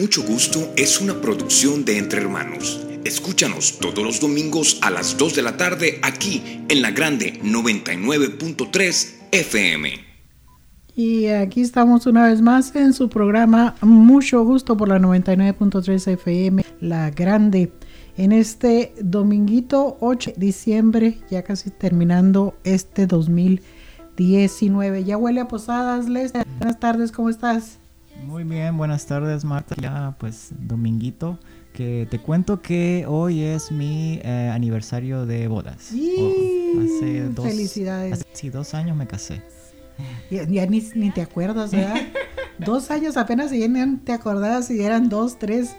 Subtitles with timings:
[0.00, 2.80] Mucho Gusto es una producción de Entre Hermanos.
[3.04, 9.08] Escúchanos todos los domingos a las 2 de la tarde aquí en la Grande 99.3
[9.30, 9.90] FM.
[10.96, 16.64] Y aquí estamos una vez más en su programa Mucho Gusto por la 99.3 FM,
[16.80, 17.70] La Grande.
[18.16, 25.04] En este dominguito 8 de diciembre, ya casi terminando este 2019.
[25.04, 26.32] Ya huele a posadas, Les.
[26.32, 27.79] Buenas tardes, ¿cómo estás?
[28.16, 29.74] Muy bien, buenas tardes Marta.
[29.80, 31.38] Ya pues dominguito,
[31.72, 35.76] que te cuento que hoy es mi eh, aniversario de bodas.
[35.80, 38.12] Sí, Oh, hace dos, felicidades.
[38.12, 39.42] Hace, sí, dos años me casé.
[40.30, 41.96] Ya, ya ni, ni, te acuerdas, ¿verdad?
[42.58, 45.74] dos años apenas y ya ni te acordabas si eran dos, tres,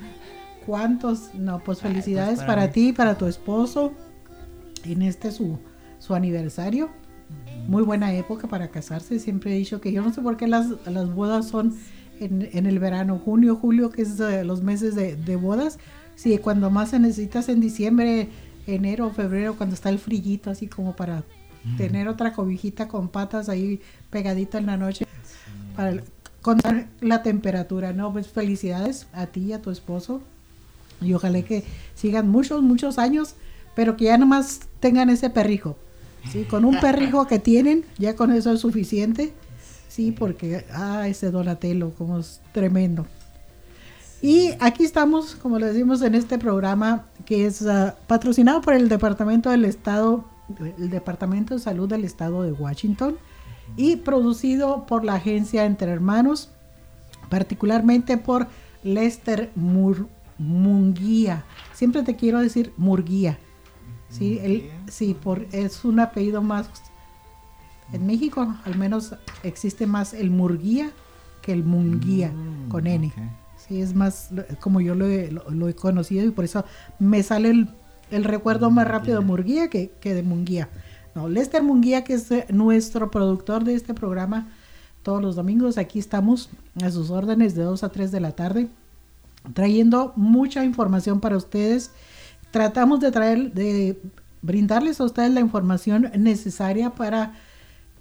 [0.65, 1.33] cuántos.
[1.33, 3.93] No, pues felicidades Ay, pues, para, para ti, para tu esposo,
[4.83, 5.59] en este su,
[5.99, 6.89] su aniversario.
[7.67, 9.19] Muy buena época para casarse.
[9.19, 11.73] Siempre he dicho que yo no sé por qué las, las bodas son
[12.21, 15.79] en, en, el verano, junio, julio, que es uh, los meses de, de, bodas.
[16.15, 18.29] Sí, cuando más se necesitas en diciembre,
[18.67, 21.23] enero, febrero, cuando está el frillito, así como para
[21.63, 21.77] mm.
[21.77, 25.51] tener otra cobijita con patas ahí pegadita en la noche sí.
[25.75, 26.03] para
[26.41, 28.11] contar la temperatura, ¿no?
[28.13, 30.21] Pues felicidades a ti y a tu esposo.
[31.01, 31.63] Y ojalá que
[31.95, 33.35] sigan muchos, muchos años,
[33.75, 35.77] pero que ya nomás tengan ese perrijo.
[36.31, 36.43] ¿sí?
[36.43, 39.33] Con un perrijo que tienen, ya con eso es suficiente.
[40.01, 43.05] Sí, porque, ah, ese Donatello, como es tremendo.
[44.19, 48.89] Y aquí estamos, como le decimos en este programa, que es uh, patrocinado por el
[48.89, 50.25] Departamento del Estado,
[50.79, 53.15] el Departamento de Salud del Estado de Washington
[53.77, 56.49] y producido por la agencia Entre Hermanos,
[57.29, 58.47] particularmente por
[58.81, 60.07] Lester Mur
[60.39, 61.43] Munguía.
[61.75, 63.37] Siempre te quiero decir Murguía.
[64.09, 66.71] Sí, él, sí por, es un apellido más
[67.93, 70.91] en México al menos existe más el Murguía
[71.41, 73.07] que el Munguía mm, con N.
[73.07, 73.29] Okay.
[73.57, 74.29] Sí, es más
[74.59, 76.65] como yo lo he, lo, lo he, conocido y por eso
[76.99, 77.69] me sale el,
[78.09, 80.69] el recuerdo más rápido de Murguía que, que, de Munguía.
[81.15, 84.47] No, Lester Munguía, que es eh, nuestro productor de este programa
[85.03, 86.49] todos los domingos, aquí estamos
[86.81, 88.69] a sus órdenes de 2 a 3 de la tarde,
[89.53, 91.91] trayendo mucha información para ustedes.
[92.51, 93.99] Tratamos de traer, de
[94.43, 97.33] brindarles a ustedes la información necesaria para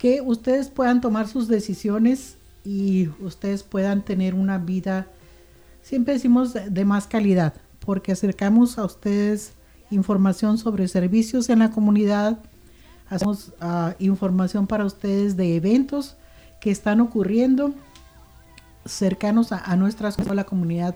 [0.00, 5.08] que ustedes puedan tomar sus decisiones y ustedes puedan tener una vida,
[5.82, 9.52] siempre decimos, de más calidad, porque acercamos a ustedes
[9.90, 12.38] información sobre servicios en la comunidad,
[13.10, 16.16] hacemos uh, información para ustedes de eventos
[16.62, 17.74] que están ocurriendo
[18.86, 20.94] cercanos a, a nuestra a comunidad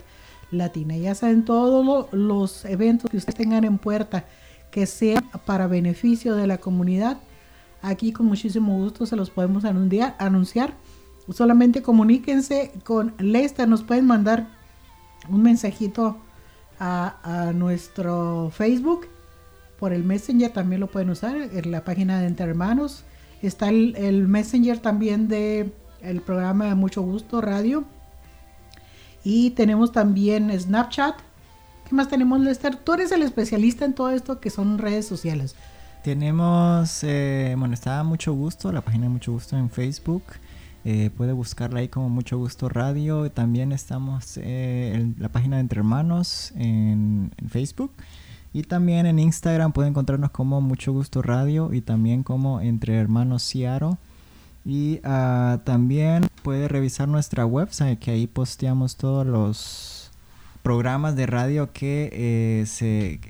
[0.50, 0.96] latina.
[0.96, 4.24] Ya saben, todos lo, los eventos que ustedes tengan en puerta
[4.70, 7.18] que sean para beneficio de la comunidad,
[7.84, 10.72] Aquí con muchísimo gusto se los podemos anunciar.
[11.30, 13.68] Solamente comuníquense con Lester.
[13.68, 14.48] Nos pueden mandar
[15.28, 16.16] un mensajito
[16.80, 19.06] a, a, nuestro Facebook.
[19.78, 21.36] Por el Messenger también lo pueden usar.
[21.36, 23.04] En la página de Entre Hermanos.
[23.42, 25.70] Está el, el Messenger también de
[26.00, 27.84] el programa de Mucho Gusto Radio.
[29.24, 31.16] Y tenemos también Snapchat.
[31.86, 32.76] ¿Qué más tenemos, Lester?
[32.76, 35.54] Tú eres el especialista en todo esto que son redes sociales.
[36.04, 40.22] Tenemos, eh, bueno, está Mucho Gusto, la página de Mucho Gusto en Facebook.
[40.84, 43.30] Eh, puede buscarla ahí como Mucho Gusto Radio.
[43.30, 47.90] También estamos eh, en la página de Entre Hermanos en, Facebook.
[48.52, 53.42] Y también en Instagram puede encontrarnos como Mucho Gusto Radio y también como Entre Hermanos
[53.42, 53.96] Ciaro.
[54.62, 60.10] Y uh, también puede revisar nuestra website que ahí posteamos todos los
[60.62, 63.20] programas de radio que, eh, se,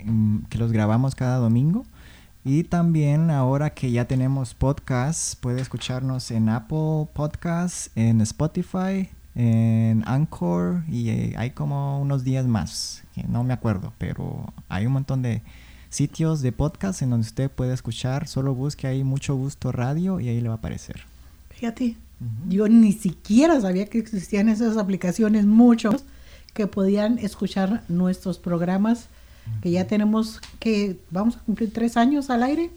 [0.49, 1.85] que los grabamos cada domingo.
[2.45, 10.03] Y también ahora que ya tenemos podcasts, puede escucharnos en Apple Podcasts, en Spotify, en
[10.07, 14.93] Anchor y eh, hay como unos días más, que no me acuerdo, pero hay un
[14.93, 15.41] montón de
[15.89, 18.29] sitios de podcast en donde usted puede escuchar.
[18.29, 21.03] Solo busque ahí mucho gusto radio y ahí le va a aparecer.
[21.49, 22.49] Fíjate, uh -huh.
[22.51, 26.05] yo ni siquiera sabía que existían esas aplicaciones, muchos
[26.53, 29.09] que podían escuchar nuestros programas
[29.61, 32.71] que ya tenemos que vamos a cumplir tres años al aire.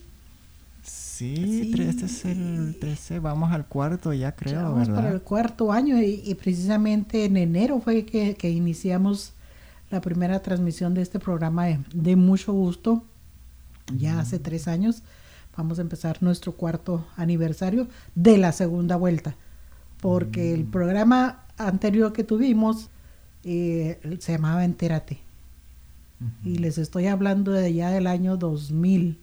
[0.83, 1.81] Sí, sí.
[1.81, 4.95] este es el 13, vamos al cuarto ya creo, ya vamos ¿verdad?
[4.95, 9.33] para el cuarto año y, y precisamente en enero fue que, que, iniciamos
[9.89, 13.03] la primera transmisión de este programa de, de mucho gusto,
[13.97, 14.19] ya mm.
[14.19, 15.01] hace tres años.
[15.57, 19.35] Vamos a empezar nuestro cuarto aniversario de la segunda vuelta,
[19.99, 20.53] porque mm.
[20.53, 22.89] el programa anterior que tuvimos
[23.43, 25.26] eh, se llamaba Entérate.
[26.43, 29.19] Y les estoy hablando de ya del año 2000,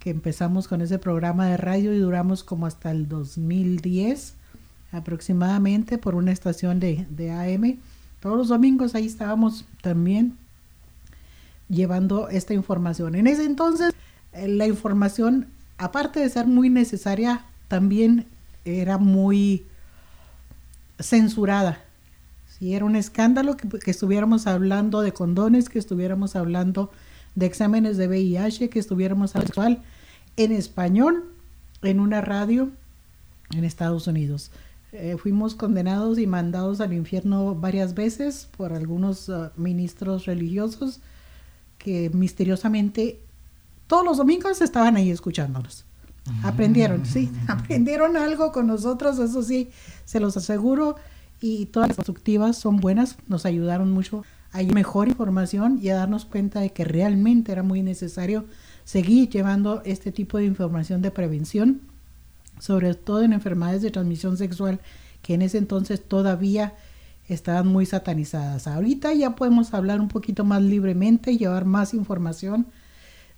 [0.00, 4.34] que empezamos con ese programa de radio y duramos como hasta el 2010
[4.92, 7.78] aproximadamente por una estación de, de AM.
[8.20, 10.36] Todos los domingos ahí estábamos también
[11.68, 13.14] llevando esta información.
[13.14, 13.92] En ese entonces,
[14.32, 15.48] eh, la información,
[15.78, 18.26] aparte de ser muy necesaria, también
[18.64, 19.66] era muy
[21.00, 21.83] censurada.
[22.58, 26.90] Si era un escándalo que, que, estuviéramos hablando de condones, que estuviéramos hablando
[27.34, 29.82] de exámenes de VIH, que estuviéramos hablando
[30.36, 31.24] en español
[31.82, 32.70] en una radio
[33.50, 34.50] en Estados Unidos.
[34.92, 41.00] Eh, fuimos condenados y mandados al infierno varias veces por algunos uh, ministros religiosos
[41.78, 43.18] que misteriosamente
[43.88, 45.84] todos los domingos estaban ahí escuchándonos.
[46.44, 49.70] Aprendieron, sí, aprendieron algo con nosotros, eso sí,
[50.04, 50.94] se los aseguro.
[51.46, 56.24] Y todas las constructivas son buenas, nos ayudaron mucho a mejor información y a darnos
[56.24, 58.46] cuenta de que realmente era muy necesario
[58.84, 61.82] seguir llevando este tipo de información de prevención,
[62.60, 64.80] sobre todo en enfermedades de transmisión sexual
[65.20, 66.76] que en ese entonces todavía
[67.28, 68.66] estaban muy satanizadas.
[68.66, 72.68] Ahorita ya podemos hablar un poquito más libremente, llevar más información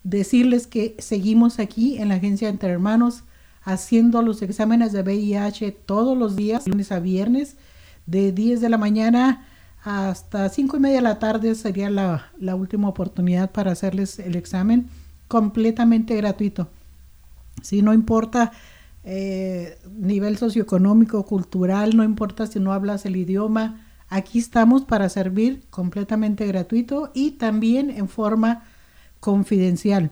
[0.05, 3.25] decirles que seguimos aquí en la agencia Entre Hermanos
[3.64, 7.56] haciendo los exámenes de VIH todos los días, lunes a viernes,
[8.06, 9.47] de 10 de la mañana
[9.87, 14.88] hasta 5 y media de la tarde sería la, última oportunidad para hacerles el examen
[15.29, 16.69] completamente gratuito.
[17.62, 18.53] Si no importa
[19.05, 25.62] eh, nivel socioeconómico, cultural, no importa si no hablas el idioma, aquí estamos para servir
[25.70, 28.64] completamente gratuito y también en forma
[29.20, 30.11] confidencial,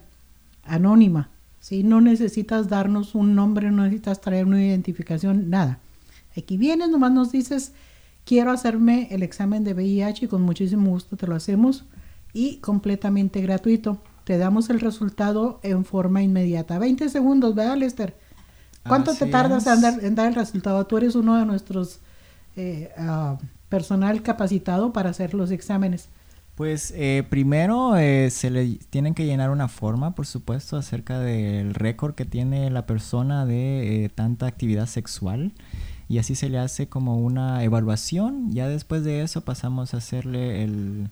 [0.62, 1.31] anónima.
[1.58, 5.81] si No necesitas darnos un nombre, no necesitas traer una identificación, nada.
[6.36, 7.72] Aquí vienes, nomás nos dices,
[8.25, 11.84] quiero hacerme el examen de VIH y con muchísimo gusto te lo hacemos
[12.32, 13.98] y completamente gratuito.
[14.25, 16.78] Te damos el resultado en forma inmediata.
[16.78, 18.16] 20 segundos, ¿verdad, Lester?
[18.86, 20.86] ¿Cuánto te tardas en dar, en dar, el resultado?
[20.86, 22.00] Tú eres uno de nuestros
[22.56, 23.38] eh, ah,
[23.69, 26.08] personal capacitado para hacer los exámenes.
[26.54, 31.75] Pues eh, primero eh, se le tienen que llenar una forma, por supuesto, acerca del
[31.75, 35.52] récord que tiene la persona de eh, tanta actividad sexual
[36.08, 38.52] y así se le hace como una evaluación.
[38.52, 41.08] Ya después de eso pasamos a hacerle el,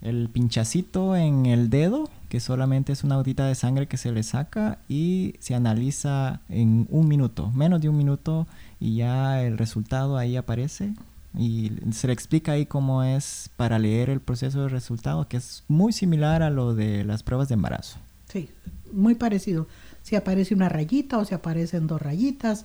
[0.00, 4.22] el pinchacito en el dedo, que solamente es una gotita de sangre que se le
[4.22, 8.46] saca y se analiza en un minuto, menos de un minuto
[8.80, 10.92] y ya el resultado ahí aparece
[11.36, 15.64] y se le explica ahí cómo es para leer el proceso de resultado, que es
[15.68, 17.98] muy similar a lo de las pruebas de embarazo.
[18.28, 18.50] Sí,
[18.92, 19.68] muy parecido.
[20.02, 22.64] Si aparece una rayita o si aparecen dos rayitas,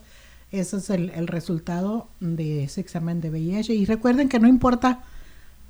[0.53, 3.73] ese es el, el resultado de ese examen de VIH.
[3.73, 5.03] Y recuerden que no importa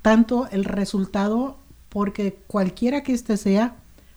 [0.02, 1.58] tanto el resultado,
[1.90, 3.76] porque cualquiera que este sea,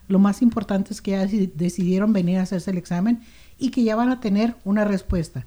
[0.08, 3.20] lo más importante es que ya decidieron venir a hacerse el examen
[3.58, 5.46] y que ya van a tener una respuesta.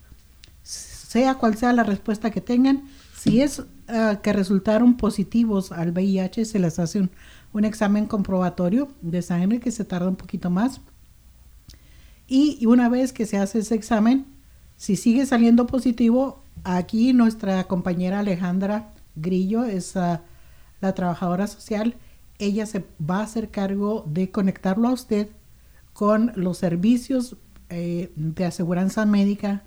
[0.63, 2.83] Sea cual sea la respuesta que tengan,
[3.19, 7.01] si es ah, que resultaron positivos al VIH, se les hace
[7.54, 10.80] un, examen comprobatorio de sangre que se tarda un poquito más.
[12.27, 14.25] Y, una vez que se hace ese examen,
[14.80, 20.22] si sigue saliendo positivo, aquí nuestra compañera Alejandra Grillo es ah,
[20.80, 21.96] la trabajadora social.
[22.38, 25.28] Ella se va a hacer cargo de conectarlo a usted
[25.92, 27.36] con los servicios
[27.70, 29.63] eh, de aseguranza médica,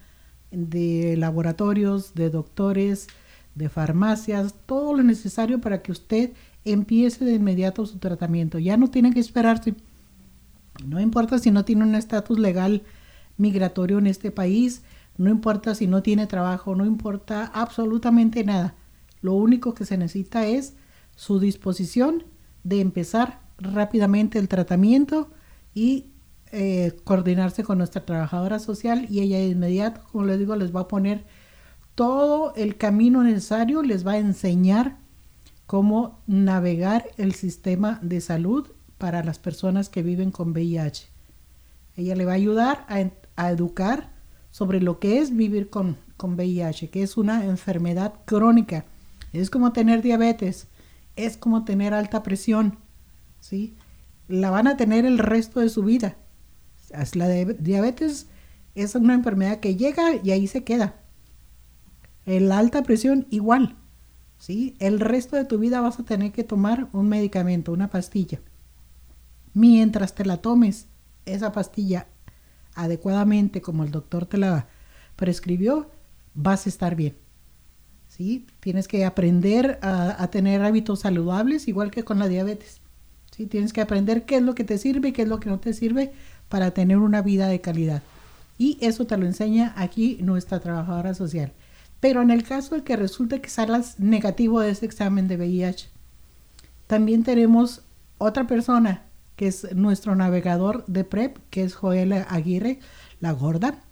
[0.50, 3.08] de laboratorios, de doctores,
[3.54, 6.32] de farmacias, todo lo necesario para que usted
[6.64, 8.58] empiece de inmediato su tratamiento.
[8.58, 9.74] Ya no tiene que esperarse.
[10.86, 12.82] No importa si no tiene un estatus legal
[13.36, 14.80] migratorio en este país,
[15.18, 18.74] no importa si no tiene trabajo, no importa absolutamente nada.
[19.20, 20.74] Lo único que se necesita es
[21.16, 22.24] su disposición
[22.64, 25.30] de empezar rápidamente el tratamiento
[25.74, 26.06] y
[26.50, 30.80] eh, coordinarse con nuestra trabajadora social y ella de inmediato, como les digo, les va
[30.80, 31.24] a poner
[31.94, 34.96] todo el camino necesario, les va a enseñar
[35.66, 41.08] cómo navegar el sistema de salud para las personas que viven con VIH.
[41.96, 44.11] Ella le va a ayudar a, educar
[44.52, 48.84] sobre lo que es vivir con, con VIH, que es una enfermedad crónica.
[49.32, 50.68] Es como tener diabetes,
[51.16, 52.78] es como tener alta presión,
[53.40, 53.74] ¿sí?
[54.28, 56.16] La van a tener el resto de su vida.
[57.14, 58.28] La diabetes
[58.74, 60.96] es una enfermedad que llega y ahí se queda.
[62.26, 63.76] La alta presión igual,
[64.38, 64.76] ¿sí?
[64.80, 68.38] El resto de tu vida vas a tener que tomar un medicamento, una pastilla.
[69.54, 70.88] Mientras te la tomes,
[71.24, 72.06] esa pastilla
[72.74, 74.68] adecuadamente como el doctor te la
[75.16, 75.90] prescribió,
[76.34, 77.16] vas a estar bien.
[78.08, 78.46] ¿Sí?
[78.60, 82.80] Tienes que aprender a, tener hábitos saludables, igual que con la diabetes.
[83.34, 83.46] ¿Sí?
[83.46, 85.58] Tienes que aprender qué es lo que te sirve y qué es lo que no
[85.60, 86.12] te sirve
[86.48, 88.02] para tener una vida de calidad.
[88.58, 91.52] Y eso te lo enseña aquí nuestra trabajadora social
[92.00, 95.88] Pero en el caso de que resulte que salgas negativo de ese examen de VIH,
[96.86, 97.82] también tenemos
[98.18, 99.04] otra persona
[99.36, 102.80] que es nuestro navegador de PrEP, que es Joel Aguirre,
[103.20, 103.82] la gorda,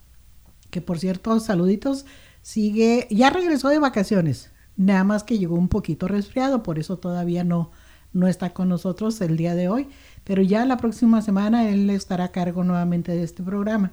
[0.70, 2.06] que por cierto, saluditos,
[2.42, 7.44] sigue, ya regresó de vacaciones, nada más que llegó un poquito resfriado, por eso todavía
[7.44, 7.70] no,
[8.12, 9.88] no está con nosotros el día de hoy,
[10.25, 13.92] pero ya la próxima semana él estará a cargo nuevamente de este programa.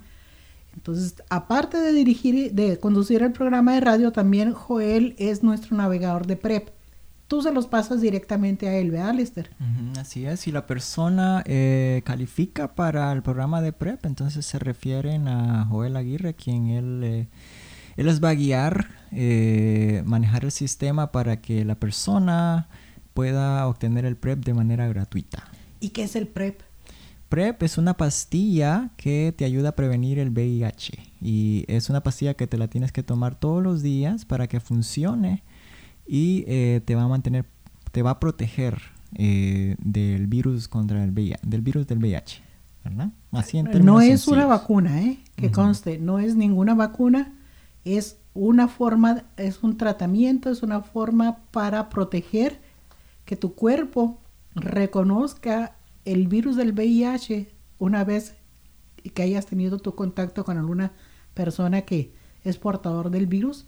[0.74, 6.26] Entonces, aparte de dirigir, de conducir el programa de radio, también Joel es nuestro navegador
[6.26, 6.68] de PrEP.
[7.28, 9.50] Tú se los pasas directamente a él, ¿verdad, Lester?
[10.00, 15.28] así es, si la persona eh, califica para el programa de PrEP, entonces se refieren
[15.28, 17.28] a Joel Aguirre, quien él, eh,
[17.98, 22.70] él les va a guiar, eh, manejar el sistema para que la persona
[23.12, 25.44] pueda obtener el PrEP de manera gratuita.
[25.80, 26.62] ¿Y qué es el PrEP?
[27.28, 32.32] PrEP es una pastilla que te ayuda a prevenir el VIH y es una pastilla
[32.32, 35.42] que te la tienes que tomar todos los días para que funcione
[36.08, 37.44] y eh, te va a mantener,
[37.92, 38.80] te va a proteger
[39.14, 42.42] eh, del virus contra el VIH, del virus del VIH,
[42.84, 43.10] ¿verdad?
[43.30, 45.18] Así en no es una vacuna, ¿eh?
[45.36, 47.34] Que conste, no es ninguna vacuna,
[47.84, 52.60] es una forma, es un tratamiento, es una forma para proteger
[53.24, 54.18] que tu cuerpo
[54.54, 58.34] reconozca el virus del VIH una vez
[59.14, 60.92] que hayas tenido tu contacto con alguna
[61.34, 62.12] persona que
[62.44, 63.66] es portador del virus,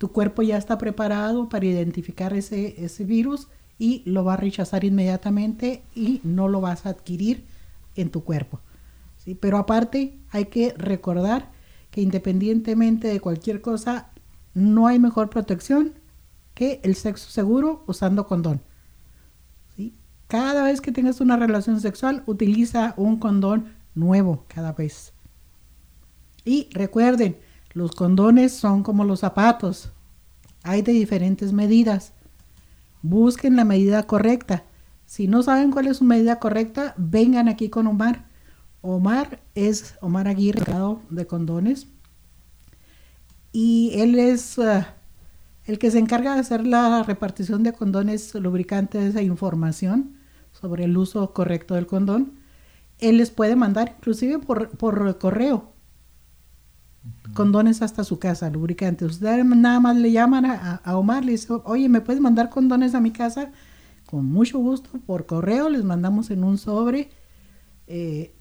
[0.00, 4.82] tu cuerpo ya está preparado para identificar ese, ese virus y lo va a rechazar
[4.82, 7.44] inmediatamente y no lo vas a adquirir
[7.96, 8.60] en tu cuerpo.
[9.18, 9.34] ¿sí?
[9.34, 11.50] Pero aparte hay que recordar
[11.90, 14.08] que independientemente de cualquier cosa,
[14.54, 15.92] no hay mejor protección
[16.54, 18.62] que el sexo seguro usando condón.
[20.28, 25.12] Cada vez que tengas una relación sexual, utiliza un condón nuevo cada vez.
[26.46, 27.36] Y recuerden,
[27.72, 29.90] los condones son como los zapatos.
[30.62, 32.12] Hay de diferentes medidas.
[33.02, 34.64] Busquen la medida correcta.
[35.06, 38.26] Si no saben cuál es su medida correcta, vengan aquí con Omar.
[38.82, 40.64] Omar es Omar Aguirre
[41.10, 41.86] de condones.
[43.52, 44.82] Y él es uh,
[45.64, 50.16] el que se encarga de hacer la repartición de condones lubricantes e información
[50.52, 52.34] sobre el uso correcto del condón,
[52.98, 55.72] él les puede mandar inclusive por correo
[57.34, 59.12] condones hasta su casa, lubricantes.
[59.12, 63.00] Ustedes nada más le llaman a, Omar, le dicen, oye, ¿me puedes mandar condones a
[63.00, 63.52] mi casa?
[64.06, 67.10] Con mucho gusto, por correo, les mandamos en un sobre
[67.86, 68.34] eh,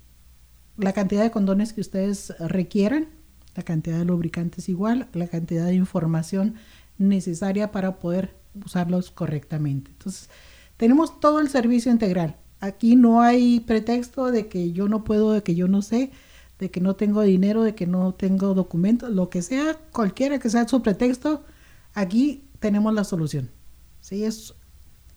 [0.77, 3.08] la cantidad de condones que ustedes requieran,
[3.55, 6.55] la cantidad de lubricantes igual, la cantidad de información
[6.98, 9.91] necesaria para poder usarlos correctamente.
[9.91, 10.29] Entonces,
[10.77, 12.38] tenemos todo el servicio integral.
[12.60, 16.12] Aquí no hay pretexto de que yo no puedo, de que yo no sé,
[16.60, 20.50] de que no tengo dinero, de que no tengo documentos, lo que sea, cualquiera que
[20.50, 21.44] sea su pretexto,
[21.94, 23.50] aquí tenemos la solución.
[24.01, 24.25] ¿sí?
[24.25, 24.54] Es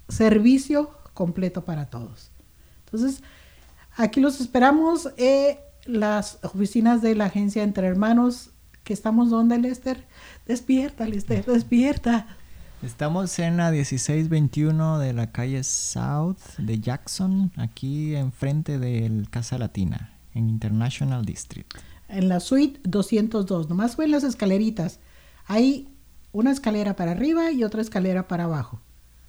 [0.09, 2.31] servicio completo para todos.
[2.87, 3.23] Entonces,
[3.97, 5.11] aquí los esperamos.
[5.17, 8.51] en las oficinas de la agencia Entre Hermanos,
[8.85, 10.07] que estamos donde, Lester.
[10.47, 12.27] Despierta, Lester, despierta.
[12.83, 20.19] Estamos en la 1621 de la calle South de Jackson, aquí enfrente del Casa Latina,
[20.35, 21.73] en International District.
[22.09, 25.01] En la suite 202, nomás ven las escaleritas.
[25.47, 25.89] Hay
[26.33, 28.81] una escalera para arriba y otra escalera para abajo.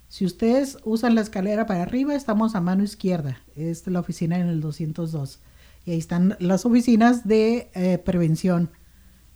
[0.08, 3.40] Si ustedes usan la escalera para arriba, estamos a mano izquierda.
[3.56, 5.40] Es la oficina en el 202.
[5.86, 8.70] Y ahí están las oficinas de eh, prevención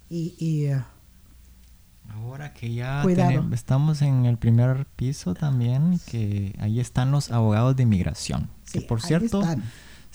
[0.10, 0.82] y, eh,
[2.10, 3.04] Ahora que ya
[3.52, 8.50] estamos en el primer piso también, que ahí están los abogados de inmigración.
[8.72, 9.44] que por cierto,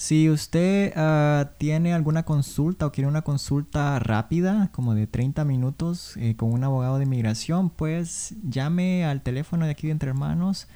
[0.03, 6.17] si usted ah, tiene alguna consulta o quiere una consulta rápida, como de 30 minutos,
[6.17, 10.67] eh, con un abogado de inmigración, pues llame al teléfono de aquí de Entre Hermanos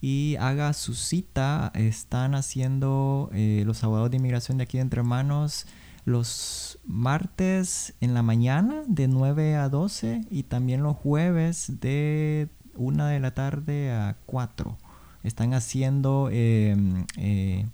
[0.00, 1.72] y haga su cita.
[1.74, 5.66] Están haciendo eh, los abogados de inmigración de aquí de Entre Hermanos
[6.04, 13.04] los martes en la mañana de 9 a 12 y también los jueves de 1
[13.06, 14.78] de la tarde a 4.
[15.24, 17.66] Están haciendo, em, eh,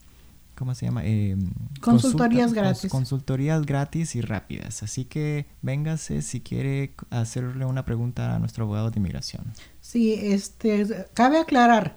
[0.62, 1.04] ¿cómo se llama?
[1.04, 1.50] Em,
[1.80, 2.88] consultorías gratis.
[2.88, 4.84] Consultorías gratis y rápidas.
[4.84, 9.52] Así que véngase si quiere hacerle una pregunta a nuestro abogado de inmigración.
[9.80, 11.96] Sí, este, cabe aclarar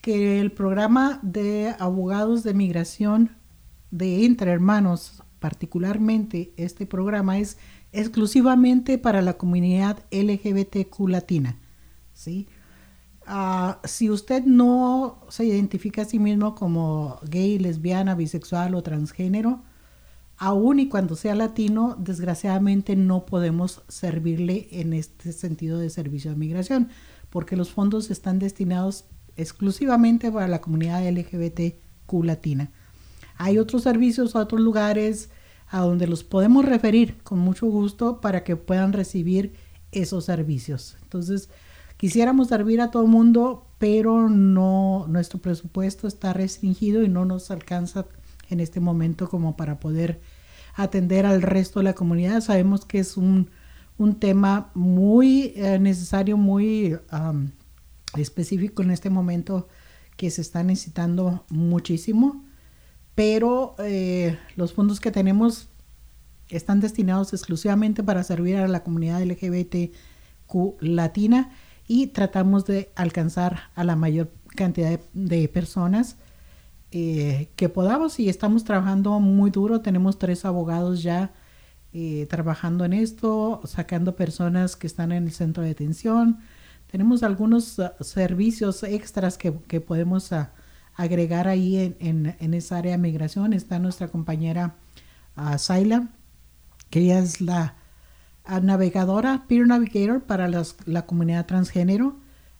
[0.00, 3.36] que el programa de abogados de migración
[3.90, 7.58] de Entre Hermanos particularmente este programa es
[7.92, 11.58] exclusivamente para la comunidad LGBTQ latina.
[12.14, 12.48] ¿sí?
[13.26, 19.64] Ah, si usted no se identifica a sí mismo como gay, lesbiana, bisexual o transgénero,
[20.36, 26.36] aún y cuando sea latino, desgraciadamente no podemos servirle en este sentido de servicio de
[26.36, 26.88] migración,
[27.28, 29.06] porque los fondos están destinados
[29.36, 32.70] exclusivamente para la comunidad LGBTQ latina.
[33.38, 35.30] Hay otros servicios, otros lugares
[35.68, 39.54] a donde los podemos referir con mucho gusto para que puedan recibir
[39.90, 40.96] esos servicios.
[41.02, 41.50] Entonces,
[41.96, 47.50] quisiéramos servir a todo el mundo, pero no nuestro presupuesto está restringido y no nos
[47.50, 48.06] alcanza
[48.48, 50.20] en este momento como para poder
[50.74, 52.40] atender al resto de la comunidad.
[52.40, 53.50] Sabemos que es un,
[54.18, 56.98] tema muy eh, necesario, muy
[58.16, 59.68] específico en este momento
[60.16, 62.44] que se está necesitando muchísimo,
[63.14, 65.68] pero eh, los fondos que tenemos
[66.48, 71.50] están destinados exclusivamente para servir a la comunidad LGBTQ latina
[71.88, 76.16] y tratamos de alcanzar a la mayor cantidad de personas
[76.92, 79.80] eh, que podamos y estamos trabajando muy duro.
[79.80, 81.32] Tenemos tres abogados ya
[81.92, 86.38] eh, trabajando en esto, sacando personas que están en el centro de detención.
[86.90, 90.52] Tenemos algunos ah, servicios extras que, podemos ah,
[90.94, 93.52] agregar ahí en, esa área de migración.
[93.52, 94.76] Está nuestra compañera
[95.36, 95.56] uh,
[96.90, 97.74] que ella es la
[98.62, 102.16] navegadora, peer navigator para la comunidad transgénero,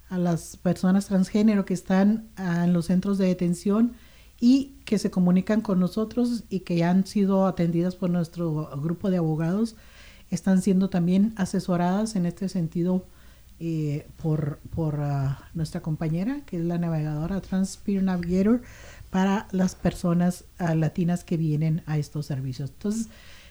[0.08, 3.92] a las personas transgénero que están en los centros de detención
[4.40, 9.16] y que se comunican con nosotros y que han sido atendidas por nuestro grupo de
[9.16, 9.76] abogados,
[10.30, 13.06] están siendo también asesoradas en este sentido
[13.58, 18.60] eh, por, por ah, nuestra compañera, que es la navegadora Transpeer Navigator,
[19.10, 22.70] para las personas ah, latinas que vienen a estos servicios.
[22.70, 23.08] Entonces,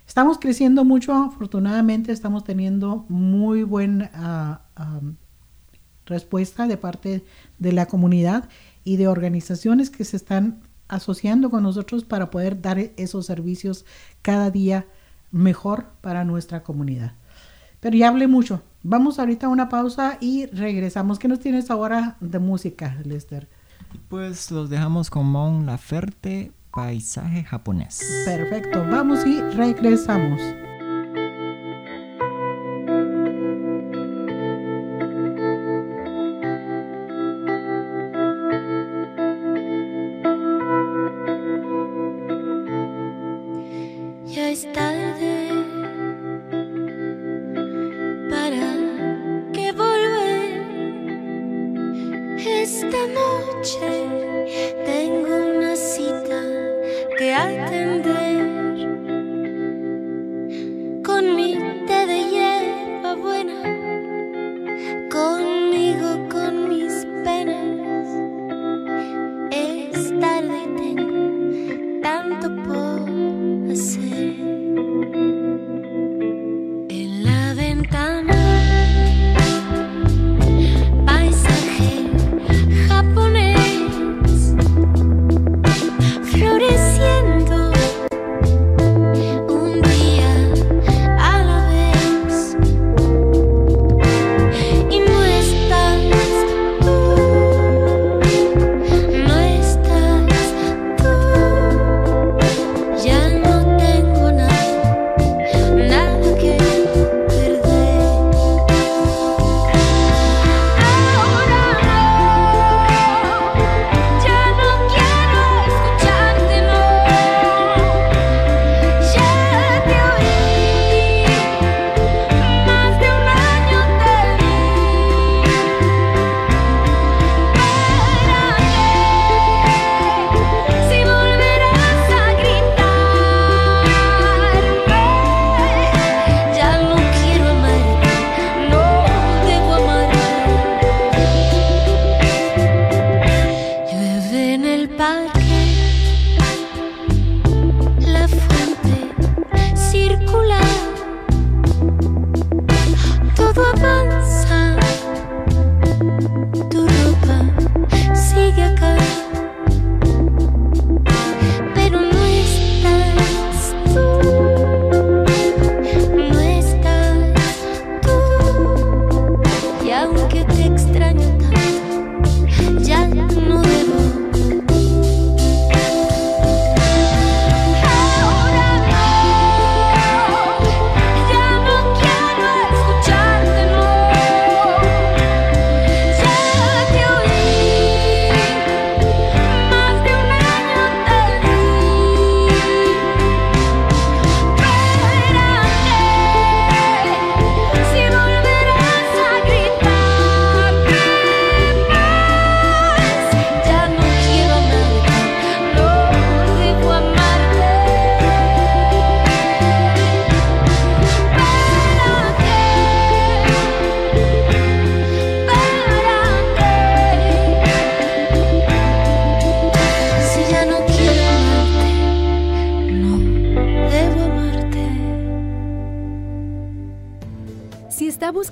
[0.08, 5.02] estamos creciendo mucho, afortunadamente estamos teniendo muy buena ah,
[6.06, 7.24] respuesta de parte
[7.60, 8.50] de la comunidad
[8.84, 13.86] y de organizaciones que se están asociando con nosotros para poder dar esos servicios
[14.22, 14.86] cada día
[15.32, 17.14] mejor para nuestra comunidad.
[17.80, 18.62] Pero ya hablé mucho.
[18.84, 21.20] Vamos ahorita a una pausa y regresamos.
[21.20, 23.48] ¿Qué nos tienes ahora de música, Lester?
[24.10, 28.04] Pues los dejamos con Mon Laferte, paisaje japonés.
[28.26, 30.42] Perfecto, vamos y regresamos.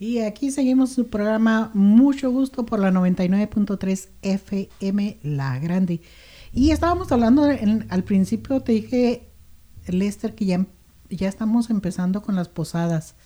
[0.00, 6.00] Y aquí seguimos su programa Mucho Gusto por la 99.3 FM La Grande.
[6.52, 7.44] Y estábamos hablando
[7.88, 9.28] al principio, te dije,
[9.88, 10.66] Lester, que ya,
[11.10, 13.16] ya estamos empezando con las posadas.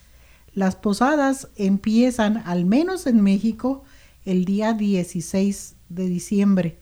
[0.54, 3.84] Las posadas empiezan, al menos en México,
[4.24, 6.78] el día 16 de diciembre.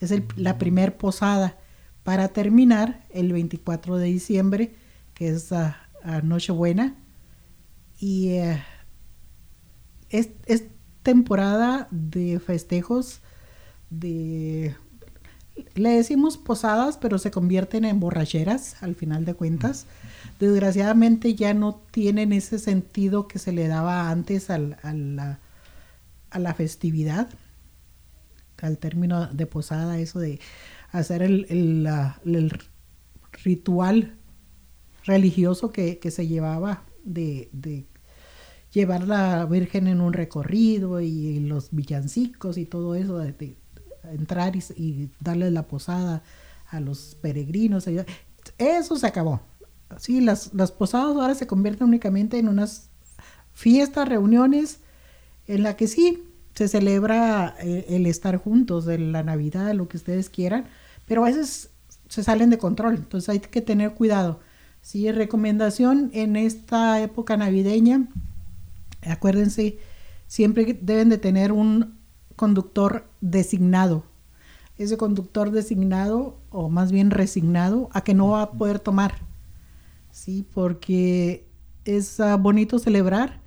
[0.00, 1.56] Es la primer posada.
[2.02, 4.74] Para terminar, el 24 de diciembre,
[5.14, 5.84] que es a,
[6.22, 6.96] Nochebuena.
[8.00, 8.62] Y eh,
[10.10, 10.30] es,
[11.02, 13.20] temporada de festejos
[13.88, 14.76] de
[15.74, 19.86] le decimos posadas, pero se convierten en borracheras al final de cuentas.
[20.38, 25.38] Desgraciadamente ya no tienen ese sentido que se le daba antes a, la,
[26.30, 27.28] a, la, festividad,
[28.60, 30.38] al término de posada, eso de
[30.92, 32.52] hacer el, el,
[33.42, 34.14] ritual
[35.04, 37.48] religioso que, se llevaba de
[38.72, 43.56] llevar la Virgen en un recorrido y los villancicos y todo eso, de,
[44.04, 46.22] entrar y, darle la posada
[46.68, 47.88] a los peregrinos.
[48.58, 49.40] Eso se acabó.
[49.98, 52.90] Sí, las, las posadas ahora se convierten únicamente en unas
[53.54, 54.80] fiestas, reuniones,
[55.46, 56.22] en la que sí,
[56.54, 60.66] se celebra eh, el estar juntos, de la Navidad, lo que ustedes quieran,
[61.06, 61.70] pero a veces
[62.08, 64.40] se salen de control, entonces hay que tener cuidado.
[64.82, 68.08] Sí, recomendación en esta época navideña,
[69.02, 69.78] acuérdense,
[70.26, 71.98] siempre deben de tener un
[72.36, 74.04] conductor designado.
[74.76, 79.26] Ese conductor designado, o más bien resignado, a que no va a poder tomar.
[80.10, 81.48] Sí, porque
[81.84, 83.40] es ah, bonito celebrar,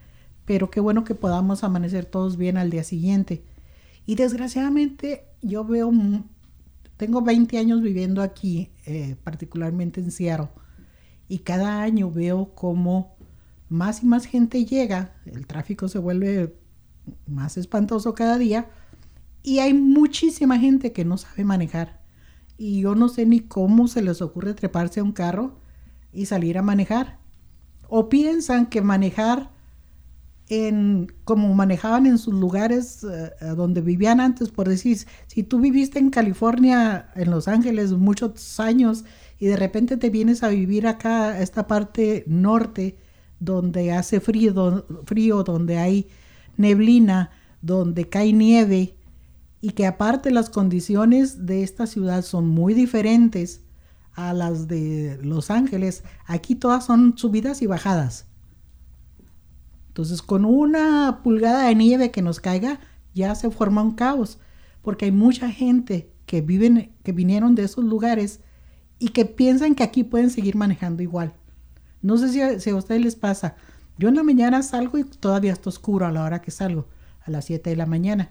[0.46, 3.44] pero qué bueno que podamos amanecer todos bien al día siguiente.
[4.06, 5.92] Y desgraciadamente yo veo,
[6.98, 10.50] tengo 20 años viviendo aquí, eh, particularmente en Seattle,
[11.28, 13.16] y cada año veo cómo
[13.72, 16.54] más y más gente llega, el tráfico se vuelve
[17.26, 18.70] más espantoso cada día
[19.44, 22.02] y hay muchísima gente que no sabe manejar.
[22.58, 25.58] Y yo no sé ni cómo se les ocurre treparse a un carro
[26.12, 27.18] y salir a manejar.
[27.88, 29.50] O piensan que manejar
[30.50, 35.98] en como manejaban en sus lugares eh, donde vivían antes, por decir, si tú viviste
[35.98, 39.06] en California, en Los Ángeles muchos años
[39.40, 42.98] y de repente te vienes a vivir acá, a esta parte norte,
[43.42, 46.08] donde hace frío, frío, donde hay
[46.58, 48.96] neblina, donde cae nieve
[49.62, 53.62] y que aparte las condiciones de esta ciudad son muy diferentes
[54.14, 56.04] a las de Los Ángeles.
[56.28, 58.28] Aquí todas son subidas y bajadas.
[59.88, 62.80] Entonces con una pulgada de nieve que nos caiga
[63.14, 64.40] ya se forma un caos
[64.84, 68.40] porque hay mucha gente que viven que vinieron de esos lugares
[69.00, 71.34] y que piensan que aquí pueden seguir manejando igual.
[72.02, 73.56] No sé si a, ustedes les pasa.
[73.98, 76.88] Yo en la mañana salgo y todavía está oscuro a la hora que salgo,
[77.22, 78.30] a las 7 de la mañana.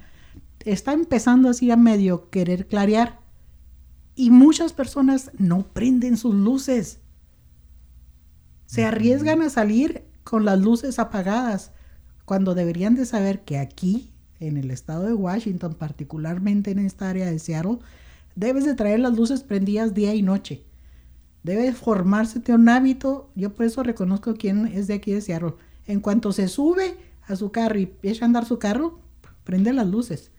[0.65, 3.21] Está empezando así a medio querer clarear.
[4.15, 7.01] Y muchas personas no prenden sus luces.
[8.67, 11.73] Se arriesgan a salir con las luces apagadas,
[12.25, 17.29] cuando deberían de saber que aquí, en el estado de Washington, particularmente en esta área
[17.29, 17.79] de Seattle,
[18.37, 20.65] debes de traer las luces prendidas día y noche.
[21.43, 23.31] Debe formarse un hábito.
[23.35, 25.55] Yo por eso reconozco quién es de aquí de Seattle.
[25.87, 29.01] En cuanto se sube a su carro y echa a andar su carro,
[29.45, 30.31] prende las luces.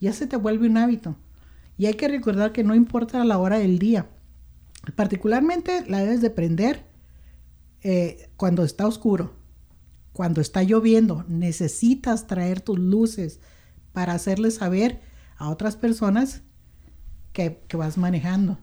[0.00, 1.16] Ya se te vuelve un hábito.
[1.78, 4.08] Y hay que recordar que no importa la hora del día.
[4.94, 6.86] Particularmente la debes de prender
[7.82, 9.34] eh, cuando está oscuro.
[10.12, 13.40] Cuando está lloviendo, necesitas traer tus luces
[13.92, 15.00] para hacerles saber
[15.36, 16.42] a otras personas
[17.32, 18.58] que, que vas manejando.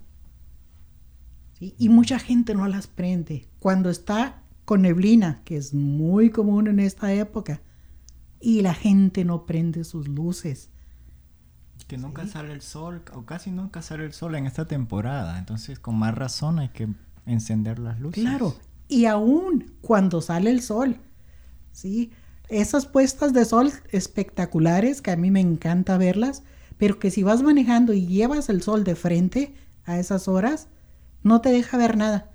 [1.78, 3.48] Y mucha gente no las prende.
[3.60, 7.62] Cuando está con neblina, que es muy común en esta época,
[8.40, 10.70] y la gente no prende sus luces.
[11.88, 15.38] Que nunca sale el sol, o casi nunca sale el sol en esta temporada.
[15.38, 16.88] Entonces, con más razón hay que
[17.26, 18.24] encender las luces.
[18.24, 18.56] Claro,
[18.88, 20.98] y aún cuando sale el sol,
[21.72, 22.12] ¿sí?
[22.50, 26.44] Esas puestas de sol espectaculares, que a mí me encanta verlas,
[26.78, 30.68] pero que si vas manejando y llevas el sol de frente a esas horas,
[31.24, 32.30] no te deja ver nada.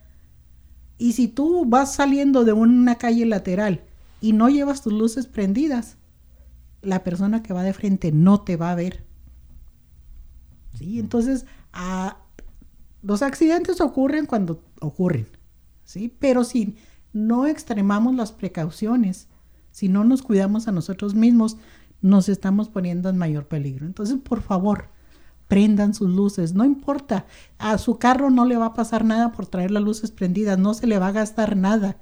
[0.96, 3.84] Y si tú vas saliendo de una calle lateral
[4.20, 5.96] y no llevas tus luces prendidas,
[6.82, 9.04] la persona que va de frente no te va a ver.
[10.76, 10.98] ¿Sí?
[10.98, 11.46] Entonces,
[13.02, 15.28] los accidentes ocurren cuando ocurren,
[15.84, 16.12] ¿sí?
[16.18, 16.76] Pero si
[17.12, 19.28] no extremamos las precauciones,
[19.70, 21.56] si no nos cuidamos a nosotros mismos,
[22.00, 23.86] nos estamos poniendo en mayor peligro.
[23.86, 24.88] Entonces, por favor,
[25.48, 29.46] prendan sus luces, no importa, a su carro no le va a pasar nada por
[29.46, 31.96] traer las luces prendidas, no se le va a gastar nada,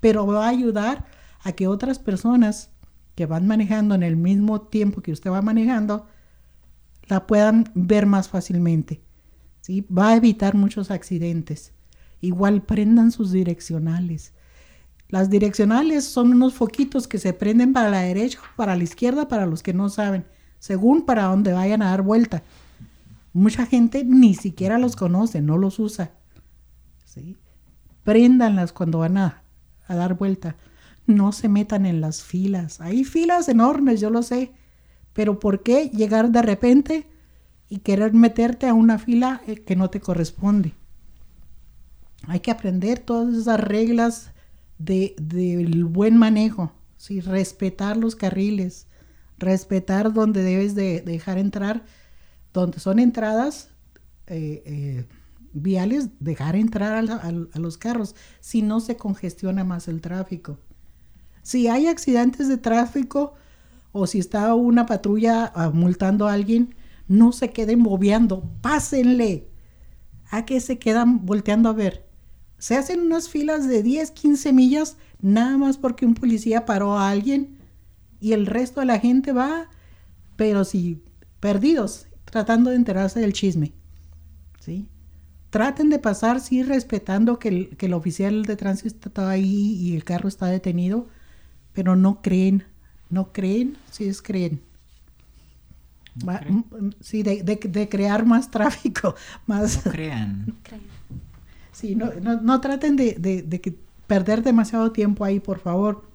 [0.00, 1.06] pero va a ayudar
[1.42, 2.70] a que otras personas
[3.14, 6.06] que van manejando en el mismo tiempo que usted va manejando,
[7.06, 9.00] la puedan ver más fácilmente.
[9.60, 9.82] ¿sí?
[9.82, 11.72] Va a evitar muchos accidentes.
[12.20, 14.32] Igual prendan sus direccionales.
[15.08, 19.46] Las direccionales son unos foquitos que se prenden para la derecha, para la izquierda, para
[19.46, 20.26] los que no saben,
[20.58, 22.42] según para donde vayan a dar vuelta.
[23.32, 26.12] Mucha gente ni siquiera los conoce, no los usa.
[27.04, 27.36] ¿sí?
[28.02, 29.42] Préndanlas cuando van a,
[29.88, 30.56] dar vuelta.
[31.06, 32.80] No se metan en las filas.
[32.80, 34.52] Hay filas enormes, yo lo sé.
[35.12, 37.06] Pero ¿por qué llegar de repente
[37.68, 40.72] y querer meterte a una fila eh, que no te corresponde?
[42.26, 44.32] Hay que aprender todas esas reglas
[44.78, 47.20] del buen manejo, ¿sí?
[47.20, 48.86] respetar los carriles,
[49.38, 51.84] respetar donde debes de, dejar entrar,
[52.52, 53.70] donde son entradas
[54.26, 55.06] eh, eh,
[55.52, 60.58] viales, dejar entrar a, los carros, si no se congestiona más el tráfico.
[61.42, 63.34] Si hay accidentes de tráfico
[63.92, 66.74] o si está una patrulla ah, multando a alguien,
[67.08, 69.48] no se queden bobeando, pásenle.
[70.28, 72.04] ¿A que se quedan volteando a ver?
[72.58, 77.10] Se hacen unas filas de 10, 15 millas nada más porque un policía paró a
[77.10, 77.55] alguien
[78.20, 79.68] y el resto de la gente va,
[80.36, 81.02] pero sí,
[81.40, 83.72] perdidos, tratando de enterarse del chisme.
[84.60, 84.88] ¿Sí?
[85.50, 89.96] Traten de pasar, sí, respetando que el, que el oficial de tránsito está ahí y
[89.96, 91.06] el carro está detenido,
[91.72, 92.64] pero no creen,
[93.10, 94.60] no creen, sí es creen.
[97.00, 99.14] sí, de, de, crear más tráfico,
[99.46, 99.84] más...
[99.86, 100.54] No crean.
[101.72, 106.08] Sí, no, no, traten de, de, perder demasiado tiempo ahí, por favor.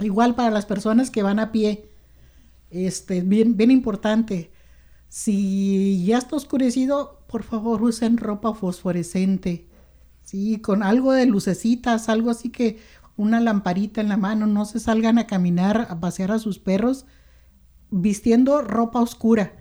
[0.00, 1.90] Igual para las personas que van a pie,
[2.70, 4.50] este, bien, bien importante,
[5.08, 9.68] si ya está oscurecido, por favor usen ropa fosforescente,
[10.22, 12.78] sí, con algo de lucecitas, algo así que
[13.16, 17.06] una lamparita en la mano, no se salgan a caminar, a pasear a sus perros
[17.90, 19.52] vistiendo ropa oscura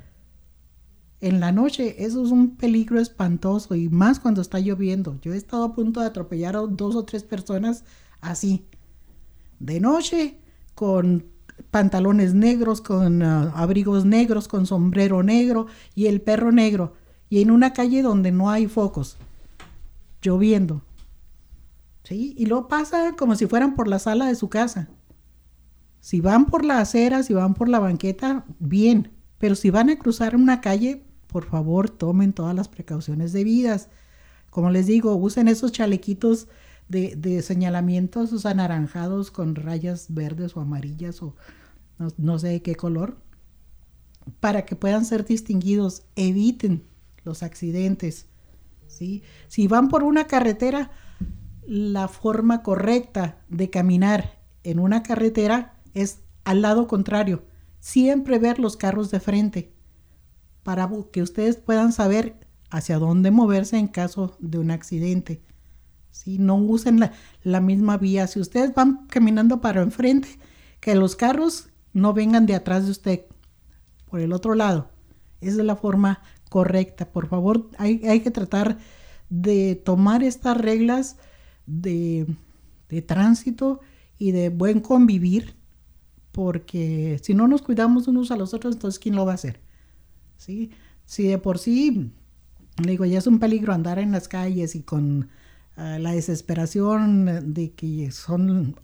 [1.22, 5.20] en la noche eso es un peligro espantoso y más cuando está lloviendo.
[5.22, 7.84] Yo he estado a punto de atropellar a dos o tres personas
[8.22, 8.66] así.
[9.60, 10.40] De noche,
[10.76, 11.26] con
[11.72, 16.94] pantalones negros, con ah, abrigos negros, con sombrero negro y el perro negro.
[17.30, 19.18] Y en una calle donde no hay focos,
[20.22, 20.82] lloviendo.
[22.04, 22.34] ¿Sí?
[22.38, 24.90] Y luego pasa como si fueran por la sala de su casa.
[26.00, 29.12] Si van por la acera, si van por la banqueta, bien.
[29.38, 33.90] Pero si van a cruzar una calle, por favor tomen todas las precauciones debidas.
[34.50, 36.48] Como les digo, usen esos chalequitos
[36.90, 41.36] de, señalamientos esos anaranjados con rayas verdes o amarillas o
[42.18, 43.18] no, sé de qué color,
[44.40, 46.04] para que puedan ser distinguidos.
[46.16, 46.84] Eviten
[47.24, 48.28] los accidentes.
[48.88, 49.24] ¿sí?
[49.48, 50.92] Si van por una carretera,
[51.68, 57.44] la forma correcta de caminar en una carretera es al lado contrario.
[57.80, 59.74] Siempre ver los carros de frente
[60.64, 65.42] para que ustedes puedan saber hacia dónde moverse en caso de un accidente.
[66.20, 67.00] Si No usen
[67.44, 68.28] la, misma vía.
[68.28, 70.28] Si ustedes van caminando para enfrente,
[70.82, 73.22] que los carros no vengan de atrás de usted,
[74.10, 74.90] por el otro lado.
[75.40, 77.10] Esa es la forma correcta.
[77.10, 78.78] Por favor, hay, hay que tratar
[79.30, 81.16] de tomar estas reglas
[81.66, 82.28] de,
[82.90, 83.80] de tránsito
[84.18, 85.56] y de buen convivir,
[86.34, 89.62] porque si no nos cuidamos unos a los otros, entonces ¿quién lo va a hacer?
[90.36, 90.72] ¿sí?
[91.06, 92.12] Si de por sí,
[92.84, 95.30] le digo, ya es un peligro andar en las calles y con
[96.00, 98.76] la desesperación de que son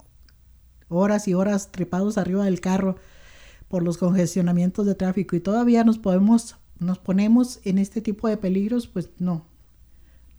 [0.88, 2.96] horas y horas trepados arriba del carro
[3.68, 8.36] por los congestionamientos de tráfico y todavía nos podemos, nos ponemos en este tipo de
[8.36, 9.44] peligros, pues no,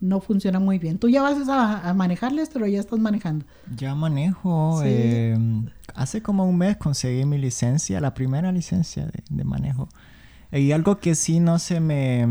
[0.00, 0.98] no funciona muy bien.
[0.98, 3.44] Tú ya vas a, manejarles, pero ya estás manejando.
[3.76, 4.82] Ya manejo.
[4.82, 9.88] Em, hace como un mes conseguí mi licencia, la primera licencia de manejo.
[10.50, 12.26] Y algo que sí no se me...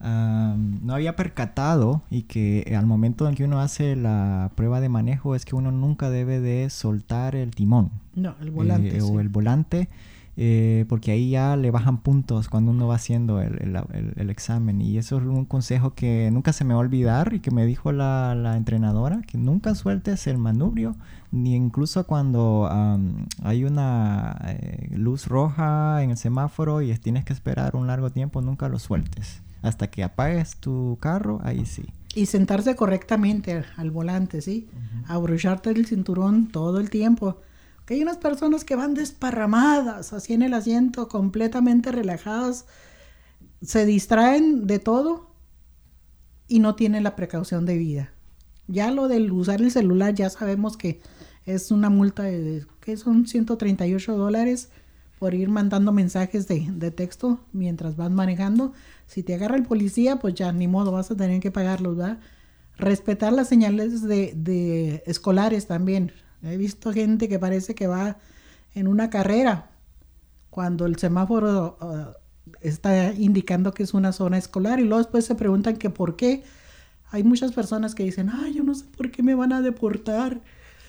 [0.00, 5.34] No había percatado y que al momento en que uno hace la prueba de manejo
[5.34, 7.90] es que uno nunca debe de soltar el timón.
[8.14, 8.98] No, el volante.
[8.98, 9.88] Eh, o el volante.
[10.36, 14.80] eh, porque ahí ya le bajan puntos cuando uno va haciendo el, examen.
[14.80, 17.64] Y eso es un consejo que nunca se me va a olvidar y que me
[17.64, 20.96] dijo la, la entrenadora, que nunca sueltes el manubrio,
[21.30, 22.68] ni incluso cuando
[23.42, 28.42] hay una eh, luz roja en el semáforo y tienes que esperar un largo tiempo,
[28.42, 29.43] nunca lo sueltes.
[29.64, 31.84] Hasta que apagues tu carro, ahí sí.
[32.14, 34.68] Y sentarse correctamente al volante, ¿sí?
[35.08, 37.40] Abrocharte el cinturón todo el tiempo
[37.84, 42.66] que hay unas personas que van desparramadas, así en el asiento, completamente relajadas,
[43.62, 45.30] se distraen de todo
[46.48, 48.12] y no tienen la precaución de vida.
[48.66, 51.00] Ya lo del usar el celular, ya sabemos que
[51.44, 54.70] es una multa de, que son 138 dólares
[55.18, 58.72] por ir mandando mensajes de, de, texto mientras vas manejando.
[59.06, 62.18] Si te agarra el policía, pues ya ni modo, vas a tener que pagarlos, ¿verdad?
[62.76, 66.12] Respetar las señales de, de escolares también.
[66.42, 68.18] He visto gente que parece que va
[68.74, 69.70] en una carrera
[70.50, 75.34] cuando el semáforo uh, está indicando que es una zona escolar y luego después se
[75.34, 76.42] preguntan que por qué.
[77.10, 80.42] Hay muchas personas que dicen, ay, yo no sé por qué me van a deportar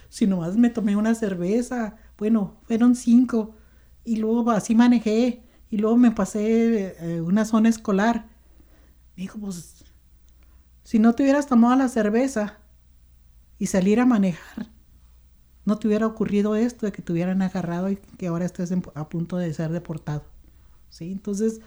[0.10, 1.98] si nomás me tomé una cerveza.
[2.18, 3.56] Bueno, fueron cinco
[4.06, 8.28] y luego así manejé y luego me pasé eh, una zona escolar.
[9.18, 9.84] Me dijo, pues,
[10.84, 12.60] si no te hubieras tomado la cerveza
[13.58, 14.70] y salir a manejar,
[15.66, 19.10] no te hubiera ocurrido esto de que te hubieran agarrado y que ahora estés a
[19.10, 20.24] punto de ser deportado.
[20.90, 21.12] ¿Sí?
[21.12, 21.60] Entonces,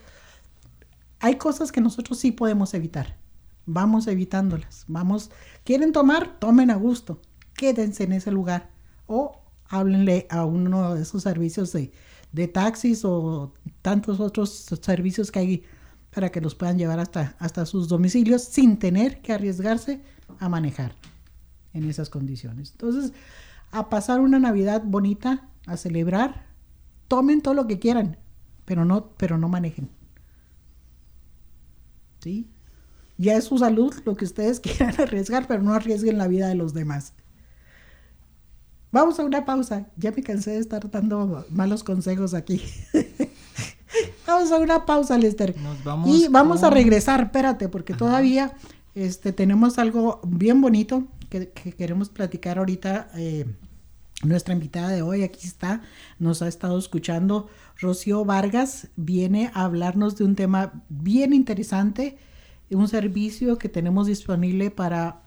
[1.19, 3.17] hay cosas que nosotros sí podemos evitar.
[3.65, 4.85] Vamos evitándolas.
[4.87, 5.31] Vamos,
[5.65, 7.21] quieren tomar, tomen a gusto.
[7.53, 8.69] Quédense en ese lugar.
[9.05, 11.91] O háblenle a uno de esos servicios de,
[12.31, 15.63] de taxis o tantos otros servicios que hay
[16.11, 20.01] para que los puedan llevar hasta, hasta sus domicilios sin tener que arriesgarse
[20.39, 20.95] a manejar
[21.73, 22.71] en esas condiciones.
[22.71, 23.13] Entonces,
[23.71, 26.47] a pasar una Navidad bonita, a celebrar.
[27.07, 28.17] Tomen todo lo que quieran,
[28.65, 29.89] pero no, pero no manejen.
[32.19, 32.49] ¿Sí?
[33.17, 36.55] Ya es su salud lo que ustedes quieran arriesgar, pero no arriesguen la vida de
[36.55, 37.13] los demás.
[38.91, 39.87] Vamos a una pausa.
[39.97, 42.61] Ya me cansé de estar dando malos consejos aquí.
[44.27, 45.55] vamos a una pausa, Lester.
[46.05, 48.53] y vamos a regresar, espérate, porque todavía
[48.95, 53.09] este, tenemos algo bien bonito que, queremos platicar ahorita.
[53.15, 53.45] Eh,
[54.21, 55.81] nuestra invitada de hoy aquí está,
[56.17, 57.47] nos ha estado escuchando.
[57.77, 62.17] Rocío Vargas viene a hablarnos de un tema bien interesante,
[62.75, 65.23] un servicio que tenemos disponible para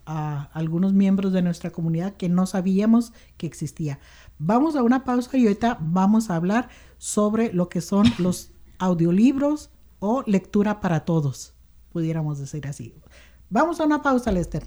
[0.52, 3.98] algunos miembros de nuestra comunidad que no sabíamos que existía.
[4.38, 9.70] Vamos a una pausa y ahorita vamos a hablar sobre lo que son los audiolibros
[9.98, 11.54] o lectura para todos,
[11.92, 12.94] pudiéramos decir así.
[13.50, 14.64] Vamos a una pausa, Lester.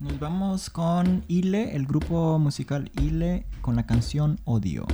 [0.00, 4.86] Nos vamos con Ile, el grupo musical Ile, con la canción Odio.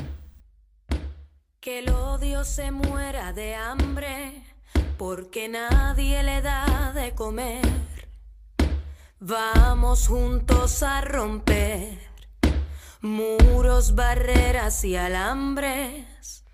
[1.61, 4.45] Que el odio se muera de hambre,
[4.97, 7.63] porque nadie le da de comer.
[9.21, 11.99] Vamos juntos a romper
[13.01, 16.45] muros, barreras y alambres.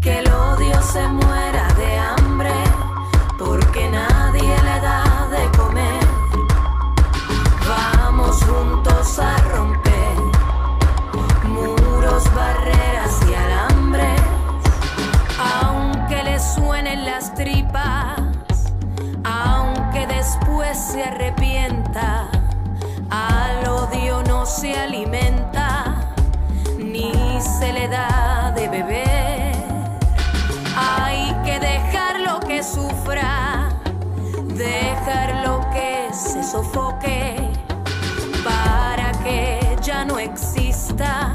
[0.00, 2.54] Que el odio se muera de hambre,
[3.38, 6.06] porque nadie le da de comer
[8.46, 9.75] juntos a romper
[20.38, 22.28] después se arrepienta,
[23.10, 26.12] al odio no se alimenta
[26.78, 29.56] ni se le da de beber.
[30.76, 33.68] Hay que dejarlo que sufra,
[34.54, 37.56] dejarlo que se sofoque
[39.82, 41.25] ya no exista,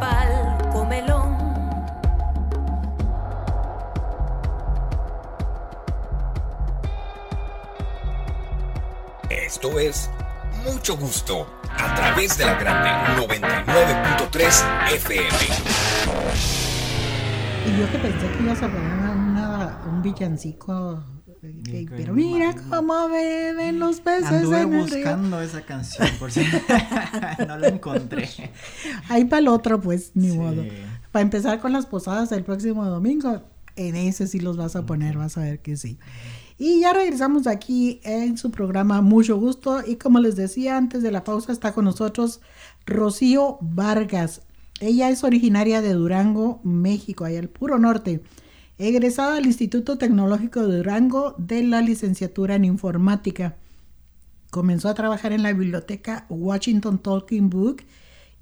[0.00, 1.36] pal comelón.
[9.28, 10.10] Esto es
[10.64, 12.90] mucho gusto a través de la grande
[13.26, 15.28] 99.3 FM.
[17.66, 18.90] Y yo que pensé que ibas a poner
[19.86, 21.04] un villancico
[21.40, 24.26] pero mira cómo beben los peces.
[24.26, 26.40] Anduve buscando esa canción, por si
[27.46, 28.28] no la encontré.
[29.08, 30.64] Ahí para el otro, pues, ni modo.
[31.12, 33.42] para empezar con las posadas el próximo domingo,
[33.76, 35.98] en ese sí los vas a poner, vas a ver que sí.
[36.58, 39.80] Y ya regresamos aquí en su programa Mucho Gusto.
[39.86, 42.42] Y como les decía antes de la pausa, está con nosotros
[42.84, 44.42] Rocío Vargas.
[44.80, 48.22] Ella es originaria de Durango, México, allá al puro norte.
[48.82, 53.58] Egresada del Instituto Tecnológico de Durango de la licenciatura en informática.
[54.50, 57.82] Comenzó a trabajar en la biblioteca Washington Talking Book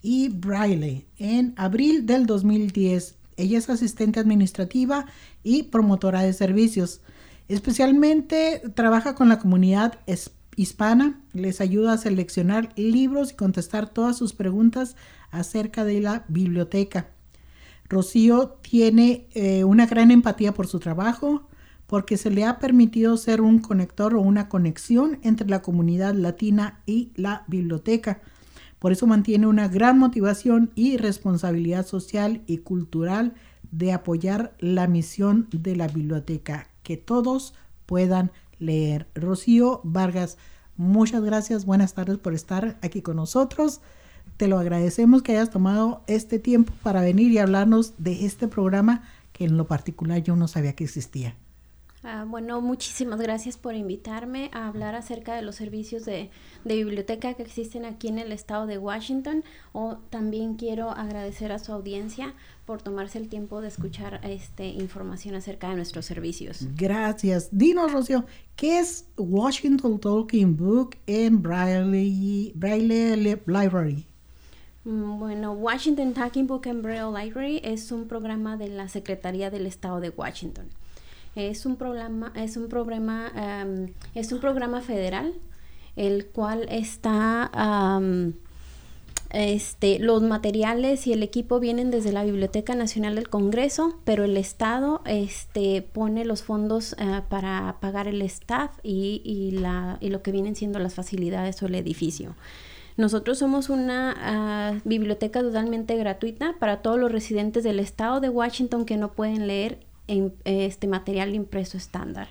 [0.01, 3.17] y Braille en abril del 2010.
[3.37, 5.07] Ella es asistente administrativa
[5.43, 7.01] y promotora de servicios.
[7.49, 9.99] Especialmente trabaja con la comunidad
[10.55, 14.95] hispana, les ayuda a seleccionar libros y contestar todas sus preguntas
[15.33, 17.09] acerca de la biblioteca.
[17.89, 21.49] Rocío tiene eh, una gran empatía por su trabajo
[21.87, 26.81] porque se le ha permitido ser un conector o una conexión entre la comunidad latina
[26.85, 28.21] y la biblioteca.
[28.79, 33.35] Por eso mantiene una gran motivación y responsabilidad social y cultural
[33.71, 37.55] de apoyar la misión de la biblioteca que todos
[37.87, 39.09] puedan leer.
[39.15, 40.37] Rocío Vargas,
[40.77, 43.81] muchas gracias, buenas tardes por estar aquí con nosotros.
[44.39, 49.03] Te lo agradecemos que hayas tomado este tiempo para venir y hablarnos de este programa
[49.33, 51.35] que en lo particular yo no sabía que existía.
[52.05, 56.31] Ah, bueno, muchísimas gracias por invitarme a hablar acerca de los servicios de,
[56.65, 59.43] biblioteca que existen aquí en el estado de Washington.
[59.73, 62.35] O también quiero agradecer a su audiencia
[62.65, 66.65] por tomarse el tiempo de escuchar este, información acerca de nuestros servicios.
[66.77, 67.49] Gracias.
[67.51, 68.25] Dinos, Rocío,
[68.55, 74.07] ¿qué es Washington Talking Book en Braille, Braille Library?
[74.89, 79.67] Mm, bueno, Washington Talking Book and Braille Library es un programa de la Secretaría del
[79.67, 80.67] Estado de Washington.
[81.37, 83.31] Es un programa, es un programa,
[84.15, 85.35] es un programa federal,
[85.95, 87.51] el cual está
[89.31, 94.39] este, los materiales y el equipo vienen desde la Biblioteca Nacional del Congreso, pero el
[94.39, 100.23] Estado este, pone los fondos eh, para pagar el staff y, y, la, y lo
[100.23, 102.35] que vienen siendo las facilidades o el edificio.
[102.99, 108.85] Nosotros somos una ah, biblioteca totalmente gratuita para todos los residentes del estado de Washington
[108.85, 109.79] que no pueden leer
[110.45, 112.31] este material impreso estándar.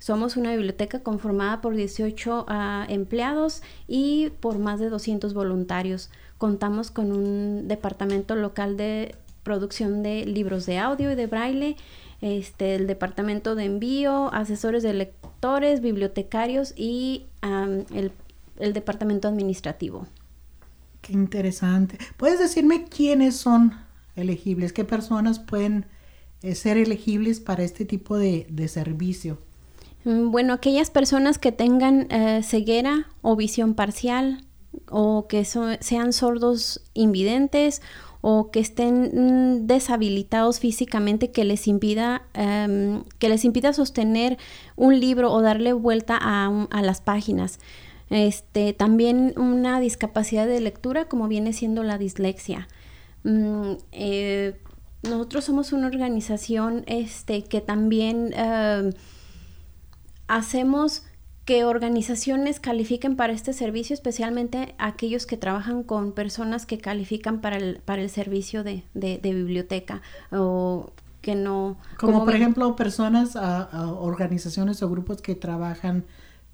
[0.00, 6.10] Somos una biblioteca conformada por 18 ah, empleados y por más de 200 voluntarios.
[6.36, 9.14] Contamos con un departamento local de
[9.44, 11.76] producción de libros de audio y de braille,
[12.20, 17.26] este, el departamento de envío, asesores de lectores, bibliotecarios y
[17.94, 18.10] el,
[18.58, 20.06] el departamento administrativo.
[21.00, 21.98] Qué interesante.
[22.16, 23.74] ¿Puedes decirme quiénes son
[24.16, 24.72] elegibles?
[24.72, 25.86] ¿Qué personas pueden
[26.42, 29.38] eh, ser elegibles para este tipo de, servicio?
[30.04, 34.42] Mm, bueno, aquellas personas que tengan eh, ceguera o visión parcial
[34.90, 37.80] o que sean sordos invidentes
[38.20, 44.36] o que estén mm, deshabilitados físicamente que les impida em, que les impida sostener
[44.74, 47.60] un libro o darle vuelta a, las páginas
[48.10, 52.68] este también una discapacidad de lectura como viene siendo la dislexia.
[53.24, 54.60] Mm, eh,
[55.02, 58.90] nosotros somos una organización este, que también eh,
[60.28, 61.04] hacemos
[61.44, 67.56] que organizaciones califiquen para este servicio, especialmente aquellos que trabajan con personas que califican para
[67.56, 68.82] el, para el servicio de,
[69.22, 70.02] biblioteca
[70.32, 70.90] o
[71.20, 71.76] que no...
[71.98, 76.04] Como, por ejemplo personas, organizaciones o grupos que trabajan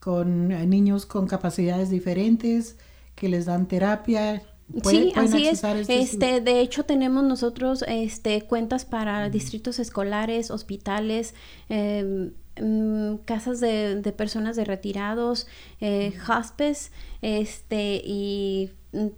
[0.03, 2.77] con niños con capacidades diferentes,
[3.15, 4.43] que les dan terapia,
[4.85, 5.63] Sí, así es.
[5.63, 11.35] Este, este, de hecho, tenemos nosotros este, cuentas para distritos escolares, hospitales,
[11.69, 15.47] em, mm, casas de, personas de retirados,
[15.81, 16.91] eh, hospice,
[17.21, 19.09] este, y mm,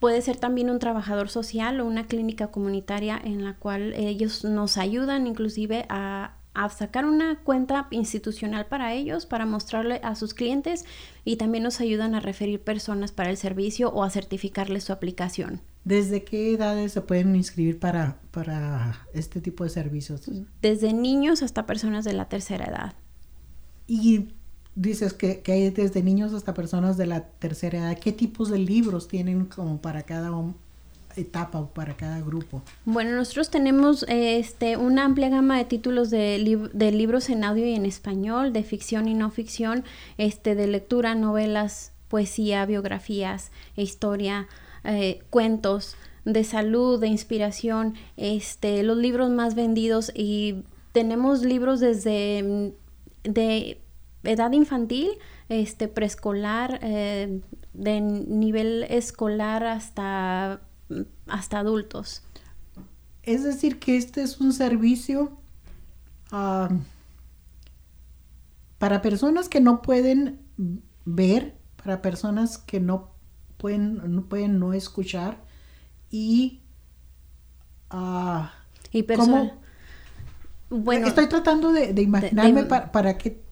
[0.00, 4.76] puede ser también un trabajador social o una clínica comunitaria en la cual ellos nos
[4.76, 10.84] ayudan inclusive a a sacar una cuenta institucional para ellos, para mostrarle a sus clientes
[11.24, 15.60] y también nos ayudan a referir personas para el servicio o a certificarles su aplicación.
[15.84, 20.28] ¿Desde qué edades se pueden inscribir para, para este tipo de servicios?
[20.60, 22.94] Desde niños hasta personas de la tercera edad.
[23.86, 24.28] Y
[24.74, 27.98] dices que, que hay desde niños hasta personas de la tercera edad.
[27.98, 30.32] ¿Qué tipos de libros tienen como para cada
[31.18, 32.62] etapa para cada grupo?
[32.84, 36.38] Bueno, nosotros tenemos este, una amplia gama de títulos de,
[36.92, 39.84] libros en audio y en español, de ficción y no ficción,
[40.16, 44.48] este, de lectura, novelas, poesía, biografías, historia,
[44.84, 52.42] eh, cuentos, de salud, de inspiración, este, los libros más vendidos y tenemos libros desde
[52.42, 53.80] mm, de
[54.24, 55.10] edad infantil,
[55.48, 57.40] este preescolar, eh,
[57.72, 60.60] de nivel escolar hasta
[61.26, 62.22] hasta adultos.
[63.22, 65.32] Es decir, que este es un servicio
[66.32, 66.68] ah,
[68.78, 70.38] para personas que no pueden
[71.04, 73.10] ver, para personas que no
[73.56, 75.38] pueden no, pueden no escuchar
[76.10, 76.60] y,
[77.90, 78.52] ah,
[78.92, 79.52] Y ¿cómo- persona-
[80.70, 83.42] Bueno, Estoy tratando de, de imaginarme de- para, para que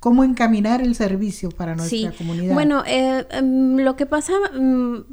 [0.00, 2.16] cómo encaminar el servicio para nuestra sí.
[2.18, 2.54] comunidad.
[2.54, 5.04] Bueno, eh, em, lo que pasa mm,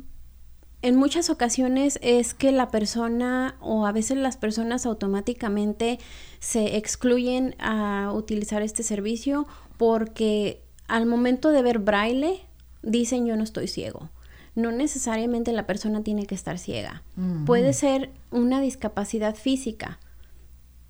[0.82, 6.00] en muchas ocasiones es que la persona o a veces las personas automáticamente
[6.40, 9.48] se excluyen a utilizar este servicio
[9.78, 12.42] porque al momento de ver braille
[12.84, 14.10] dicen yo no estoy ciego.
[14.54, 17.04] No necesariamente la persona tiene que estar ciega.
[17.46, 20.00] Puede ser una discapacidad física.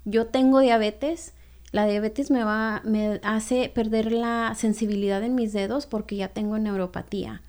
[0.05, 1.33] Yo tengo diabetes.
[1.73, 6.57] La diabetes me va, me hace perder la sensibilidad en mis dedos porque ya tengo
[6.57, 7.41] neuropatía.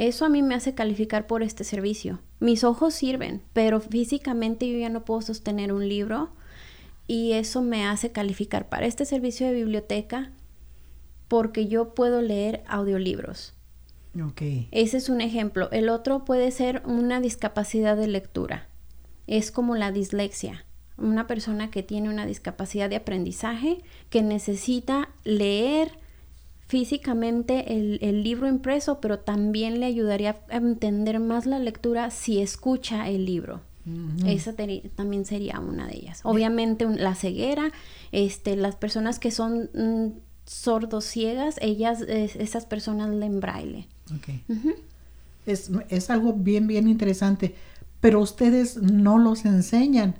[0.00, 2.20] Eso a mí me hace calificar por este servicio.
[2.38, 6.30] Mis ojos sirven, pero físicamente yo ya no puedo sostener un libro
[7.06, 10.32] y eso me hace calificar para este servicio de biblioteca
[11.28, 13.52] porque yo puedo leer audiolibros.
[14.18, 14.40] Ok.
[14.70, 15.70] Ese es un ejemplo.
[15.70, 18.68] El otro puede ser una discapacidad de lectura.
[19.26, 20.64] Es como la dislexia.
[20.96, 25.99] Una persona que tiene una discapacidad de aprendizaje que necesita leer
[26.70, 32.40] físicamente el, el libro impreso, pero también le ayudaría a entender más la lectura si
[32.40, 33.60] escucha el libro.
[34.24, 34.54] Esa
[34.94, 36.20] también sería una de ellas.
[36.22, 37.72] Obviamente un- la ceguera,
[38.12, 40.12] este, las personas que son mm,
[40.44, 43.88] sordos ciegas, ellas, es- esas personas leen braille.
[45.46, 47.56] es, es algo bien, bien interesante.
[48.00, 50.14] Pero ustedes no los enseñan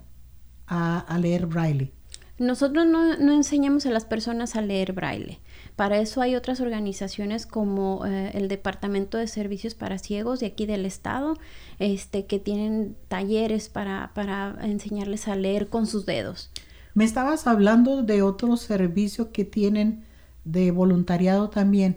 [0.66, 1.92] a, a leer braille.
[2.38, 5.38] Nosotros no, no enseñamos a las personas a leer braille.
[5.80, 10.66] Para eso hay otras organizaciones como eh, el Departamento de Servicios para Ciegos de aquí
[10.66, 11.38] del estado,
[11.78, 16.50] este, que tienen talleres para, para enseñarles a leer con sus dedos.
[16.92, 20.04] Me estabas hablando de otro servicio que tienen
[20.44, 21.96] de voluntariado también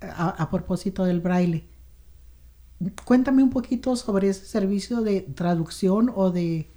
[0.00, 1.64] a, a propósito del braille.
[3.04, 6.70] Cuéntame un poquito sobre ese servicio de traducción o de...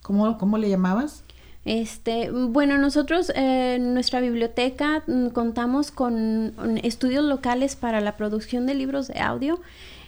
[0.00, 1.24] ¿Cómo, cómo le llamabas?
[1.64, 8.16] Este, bueno, nosotros eh, en nuestra biblioteca mm, contamos con mm, estudios locales para la
[8.16, 9.60] producción de libros de audio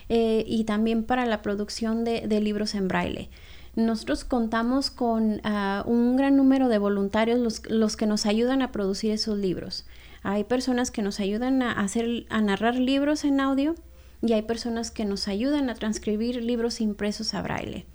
[0.09, 3.29] eh, y también para la producción de, libros en braille.
[3.75, 8.71] Nosotros contamos con ah, un gran número de voluntarios los, los que nos ayudan a
[8.71, 9.85] producir esos libros.
[10.23, 13.75] Hay personas que nos ayudan a hacer, a narrar libros en audio
[14.21, 17.85] y hay personas que nos ayudan a transcribir libros impresos a braille.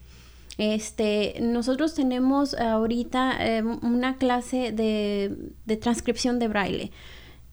[0.61, 6.93] Este, nosotros tenemos ahorita eh, una clase de, transcripción de braille.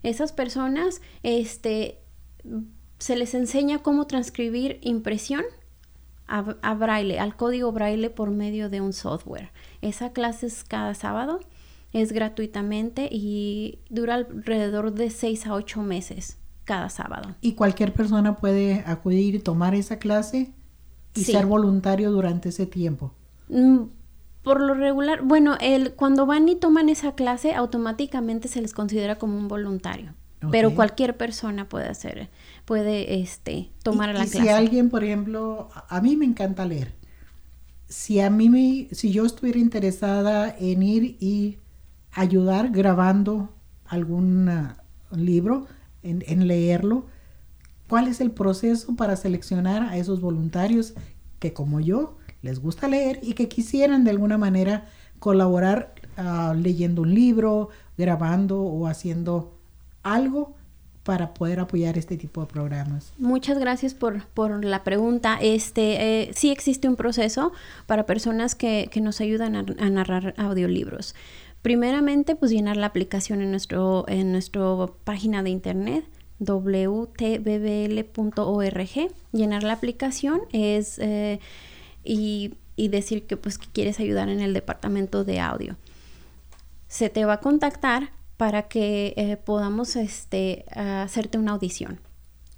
[0.03, 1.99] Esas personas, este,
[2.99, 5.45] se les enseña cómo transcribir impresión
[6.27, 9.53] a, a braille, al código braille por medio de un software.
[9.81, 11.39] Esa clase es cada sábado,
[11.93, 17.35] es gratuitamente y dura alrededor de 6 a 8 meses cada sábado.
[17.39, 20.51] Y cualquier persona puede acudir y tomar esa clase
[21.17, 21.31] y Sí.
[21.31, 23.13] ser voluntario durante ese tiempo.
[23.49, 23.83] Mm,
[24.43, 29.17] Por lo regular, bueno, el, cuando van y toman esa clase, automáticamente se les considera
[29.17, 30.13] como un voluntario.
[30.49, 30.75] Pero Ok.
[30.75, 32.29] cualquier persona puede hacer,
[32.65, 34.27] puede este, tomar y, la y clase.
[34.27, 36.93] si alguien, por ejemplo, a a mí me encanta leer.
[37.87, 41.59] Si a mí me, si yo estuviera interesada en ir y
[42.11, 43.49] ayudar grabando
[43.85, 45.67] algún ah, libro,
[46.03, 47.05] en, en leerlo,
[47.87, 50.93] ¿cuál es el proceso para seleccionar a esos voluntarios
[51.39, 54.85] que como yo les gusta leer y que quisieran de alguna manera
[55.19, 59.53] colaborar ah, leyendo un libro, grabando o haciendo
[60.03, 60.55] algo
[61.03, 63.13] para poder apoyar este tipo de programas?
[63.17, 65.37] Muchas gracias por, por la pregunta.
[65.41, 67.53] Este, eh, sí existe un proceso
[67.85, 71.15] para personas que, que nos ayudan a, narrar audiolibros.
[71.61, 74.61] Primeramente, pues llenar la aplicación en nuestro en nuestra
[75.05, 76.05] página de internet
[76.39, 78.09] wtbbl.org.
[79.31, 81.39] Llenar la aplicación es eh,
[82.03, 85.77] y, y decir que pues que quieres ayudar en el departamento de audio.
[86.87, 91.99] Se te va a contactar para que eh, podamos este, hacerte una audición.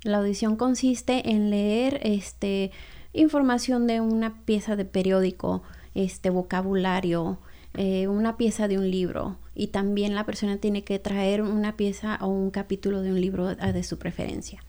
[0.03, 2.71] La audición consiste en leer este,
[3.13, 5.63] información de una pieza de periódico,
[5.95, 7.39] este, vocabulario,
[7.75, 12.17] eh, una pieza de un libro y también la persona tiene que traer una pieza
[12.21, 14.63] o un capítulo de un libro eh, de su preferencia.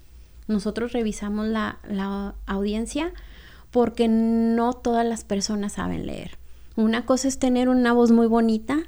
[0.48, 3.12] Nosotros revisamos la, la audiencia
[3.70, 6.38] porque no todas las personas saben leer.
[6.76, 8.78] Una cosa es tener una voz muy bonita,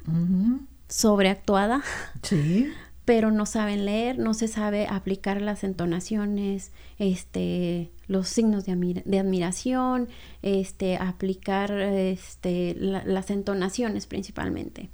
[0.89, 1.81] sobreactuada,
[2.21, 2.71] Sí.
[3.05, 8.71] Pero no saben leer, no se sabe aplicar las entonaciones, este, los signos de,
[9.19, 10.07] admiración,
[10.41, 14.89] este, aplicar este, las entonaciones principalmente.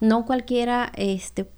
[0.00, 1.48] No cualquiera este,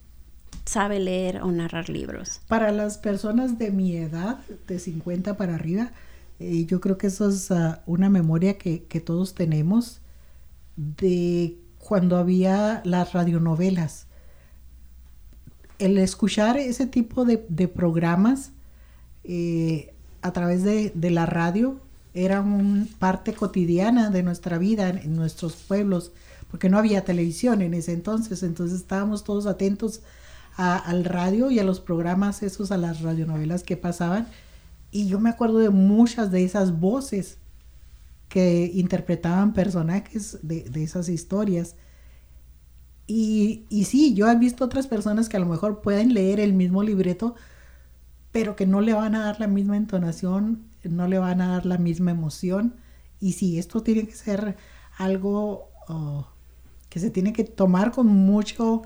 [0.65, 2.41] sabe leer o narrar libros.
[2.49, 5.93] Para las personas de mi edad, de 50 para arriba,
[6.39, 10.01] eh, yo creo que eso es ah, una memoria que, todos tenemos
[10.77, 14.06] de cuando había las radionovelas.
[15.79, 18.53] El escuchar ese tipo de, de programas
[19.24, 21.81] eh, a través de, de, la radio
[22.14, 26.12] era una parte cotidiana de nuestra vida en, nuestros pueblos,
[26.51, 30.01] porque no había televisión en ese entonces, entonces estábamos todos atentos
[30.57, 34.27] al radio y a los programas esos, a las radionovelas que pasaban.
[34.91, 37.37] Y yo me acuerdo de muchas de esas voces
[38.31, 41.74] que interpretaban personajes de, de esas historias.
[43.07, 46.53] Y, y, sí, yo he visto otras personas que a lo mejor pueden leer el
[46.53, 47.37] mismo libreto,
[48.33, 51.67] pero que no le van a dar la misma entonación, no le van a dar
[51.67, 52.75] la misma emoción.
[53.21, 54.57] Y sí, esto tiene que ser
[54.99, 56.27] algo oh,
[56.89, 58.83] que se tiene que tomar con mucho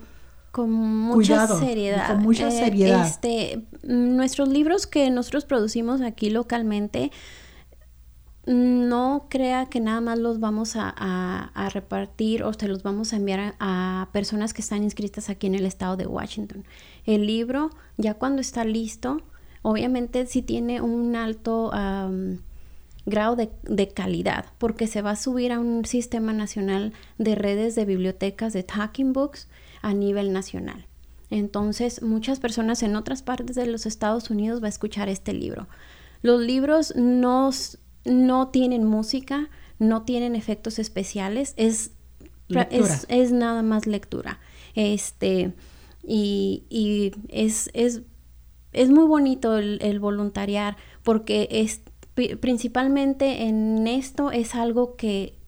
[0.51, 2.09] con mucha seriedad.
[2.09, 3.07] Con mucha eh, seriedad.
[3.07, 7.13] este, nuestros libros que nosotros producimos aquí localmente,
[8.51, 13.55] no crea que nada más los vamos a, repartir o se los vamos a enviar
[13.61, 16.65] a, personas que están inscritas aquí en el estado de Washington.
[17.07, 19.23] El libro, ya cuando está listo,
[19.63, 21.71] obviamente sí tiene un alto
[23.07, 27.77] grado de, de, calidad, porque se va a subir a un sistema nacional de redes
[27.77, 29.47] de bibliotecas de Talking Books
[29.81, 30.87] a nivel nacional.
[31.31, 35.69] Entonces, muchas personas en otras partes de los Estados Unidos va a escuchar este libro.
[36.23, 37.51] Los libros no,
[38.05, 41.93] no tienen música, no tienen efectos especiales, es,
[42.49, 44.41] es, nada más lectura.
[44.75, 45.53] Este,
[46.03, 48.03] y, y es, es,
[48.73, 51.83] es, muy bonito el, el voluntariar porque es,
[52.41, 55.41] principalmente en esto es algo que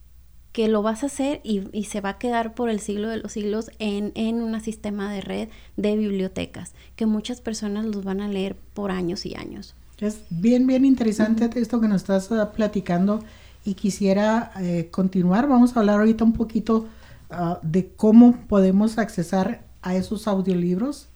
[0.52, 3.32] que lo vas a hacer y, se va a quedar por el siglo de los
[3.32, 8.28] siglos en, en un sistema de red de bibliotecas, que muchas personas los van a
[8.28, 9.74] leer por años y años.
[10.02, 13.22] Es bien, bien interesante esto que nos estás ah, platicando
[13.64, 15.46] y quisiera eh, continuar.
[15.46, 16.88] Vamos a hablar ahorita un poquito
[17.30, 21.06] ah, de cómo podemos accesar a esos audiolibros,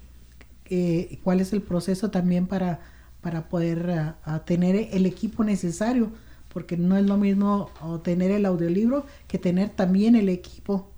[0.67, 2.79] eh, cuál es el proceso también para,
[3.23, 6.13] para poder ah, tener el equipo necesario
[6.55, 7.71] porque no es lo mismo
[8.05, 10.89] tener el audiolibro que tener también el equipo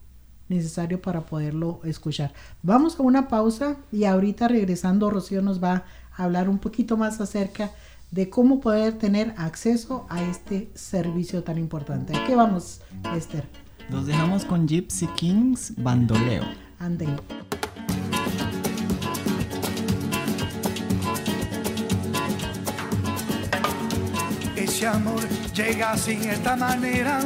[0.48, 2.32] necesario para poderlo escuchar.
[2.62, 5.84] Vamos a una pausa y ahorita regresando Rocío nos va a
[6.18, 7.70] hablar un poquito más acerca
[8.10, 12.16] de cómo poder tener acceso a este servicio tan importante.
[12.16, 12.80] ¿A qué vamos,
[13.16, 13.44] Esther?
[13.90, 16.44] Nos dejamos con Gypsy Kings Bandoleo.
[16.78, 17.16] Anden.
[24.78, 25.20] ese amor
[25.54, 27.20] llega sin esta manera,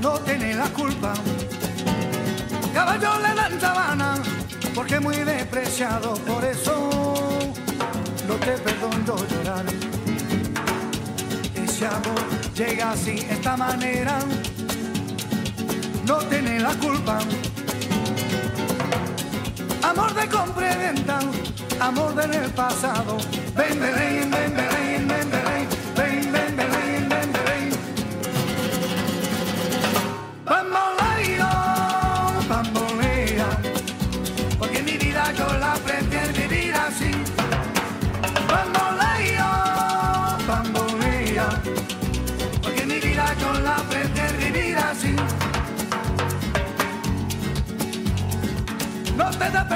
[0.00, 1.14] no tiene la culpa.
[2.72, 4.14] Caballo le dan sabana,
[4.74, 6.90] porque muy despreciado, por eso
[8.28, 9.64] no te perdono llorar.
[11.54, 12.22] Ese amor
[12.54, 14.18] llega sin esta manera,
[16.06, 17.18] no tiene la culpa.
[19.82, 20.64] Amor de compra
[21.80, 23.18] amor del pasado,
[23.56, 24.83] ven, ven, ven, ven.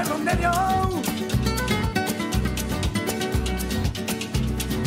[0.05, 1.03] Perdón.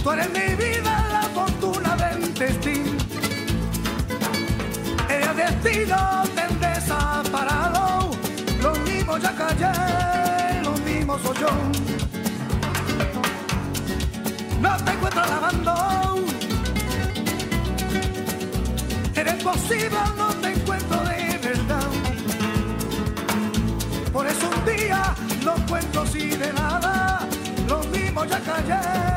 [0.04, 2.92] Tú eres mi vida, la fortuna del destino.
[5.10, 8.12] El destino te desaparado.
[8.62, 11.50] Los mismos ya callé, los mismos soy yo.
[14.62, 15.76] No te encuentro lavando.
[19.16, 20.31] Eres posible, no
[24.84, 27.28] día no cuento así de nada,
[27.68, 29.11] lo mismo ya callé,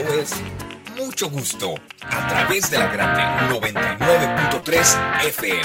[0.00, 0.32] Es
[0.98, 3.20] Mucho Gusto a través de la grande
[3.54, 5.60] 99.3 FM.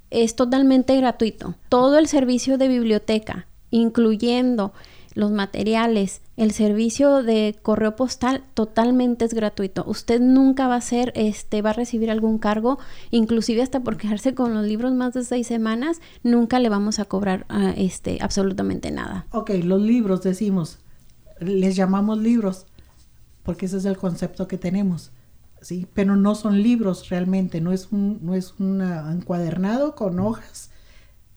[0.10, 1.56] Es totalmente gratuito.
[1.70, 4.74] Todo el servicio de biblioteca, incluyendo
[5.14, 9.84] los materiales, el servicio de correo postal totalmente es gratuito.
[9.88, 12.80] Usted nunca va a ser, este, va a recibir algún cargo,
[13.12, 17.06] inclusive hasta por quejarse con los libros más de seis semanas, nunca le vamos a
[17.06, 19.28] cobrar ah, este, absolutamente nada.
[19.32, 20.80] Ok, los libros decimos,
[21.40, 22.66] les llamamos libros
[23.44, 25.12] porque ese es el concepto que tenemos.
[25.62, 25.88] ¿sí?
[25.94, 30.72] Pero no son libros realmente, no es un, no es un encuadernado con hojas.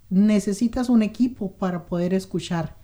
[0.09, 2.77] Necesitas un equipo para poder escuchar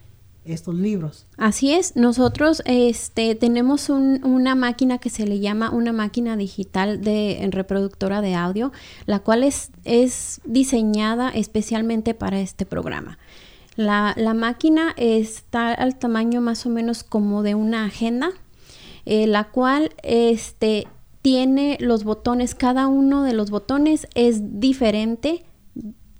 [0.45, 1.27] estos libros.
[1.37, 7.49] Así es, nosotros este, tenemos una máquina que se le llama una máquina digital de
[7.51, 8.73] reproductora de audio,
[9.07, 9.71] la cual es,
[10.45, 13.19] diseñada especialmente para este programa.
[13.77, 18.31] La, la máquina está al tamaño más o menos como de una agenda,
[19.07, 20.87] eh, la cual este,
[21.23, 25.45] tiene los botones, cada uno de los botones es diferente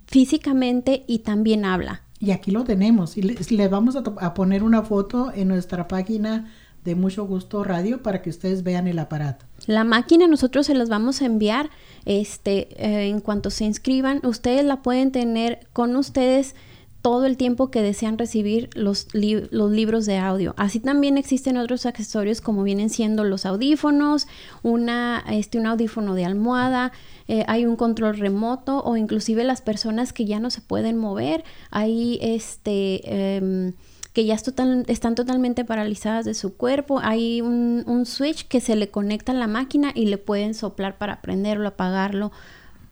[0.07, 2.03] físicamente y también habla.
[2.23, 3.17] Y aquí lo tenemos.
[3.17, 6.49] Y le, vamos a, poner una foto en nuestra página
[6.85, 9.45] de Mucho Gusto Radio para que ustedes vean el aparato.
[9.65, 11.69] La máquina nosotros se las vamos a enviar
[12.05, 14.21] este, eh, en cuanto se inscriban.
[14.23, 16.55] Ustedes la pueden tener con ustedes
[17.03, 20.55] todo el tiempo que desean recibir los, los, libros de audio.
[20.57, 24.25] Así también existen otros accesorios como vienen siendo los audífonos,
[24.63, 26.93] una, este, un audífono de almohada,
[27.27, 31.43] eh, hay un control remoto o inclusive las personas que ya no se pueden mover,
[31.69, 33.35] hay este...
[33.35, 33.73] Em,
[34.13, 36.99] que ya están totalmente paralizadas de su cuerpo.
[37.01, 40.99] Hay un, un, switch que se le conecta a la máquina y le pueden soplar
[40.99, 42.31] para prenderlo, apagarlo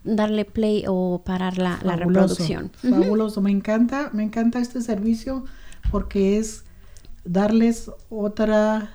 [0.03, 2.71] darle play o parar la, reproducción.
[2.73, 5.45] Fabuloso, me encanta, me encanta este servicio
[5.91, 6.63] porque es
[7.23, 8.91] darles otra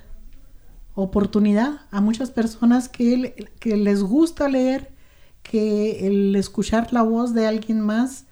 [0.95, 4.91] oportunidad a muchas personas que, que les gusta leer,
[5.43, 8.25] que el escuchar la voz de alguien más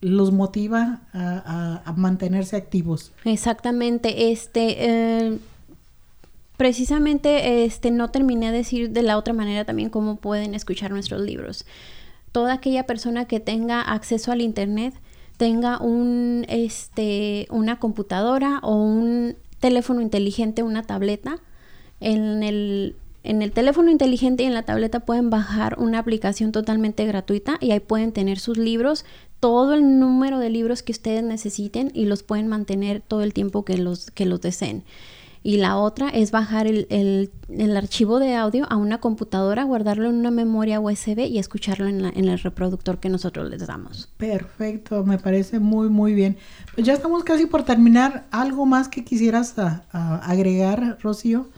[0.00, 3.12] los motiva a, mantenerse activos.
[3.24, 5.38] Exactamente, este eh,
[6.56, 11.20] precisamente este no terminé de decir de la otra manera también cómo pueden escuchar nuestros
[11.20, 11.66] libros
[12.32, 14.94] toda aquella persona que tenga acceso al internet
[15.36, 21.38] tenga un este una computadora o un teléfono inteligente, una tableta.
[22.00, 27.04] En el, en el teléfono inteligente y en la tableta pueden bajar una aplicación totalmente
[27.04, 29.04] gratuita y ahí pueden tener sus libros,
[29.38, 33.66] todo el número de libros que ustedes necesiten y los pueden mantener todo el tiempo
[33.66, 34.82] que los, que los deseen
[35.42, 40.16] y la otra es bajar el, el, archivo de audio a una computadora, guardarlo en
[40.16, 44.10] una memoria USB y escucharlo en, en, el reproductor que nosotros les damos.
[44.18, 46.36] Perfecto, me parece muy muy bien.
[46.74, 48.26] Pues ya estamos casi por terminar.
[48.30, 49.54] ¿Algo más que quisieras
[49.92, 51.48] agregar, Rocío?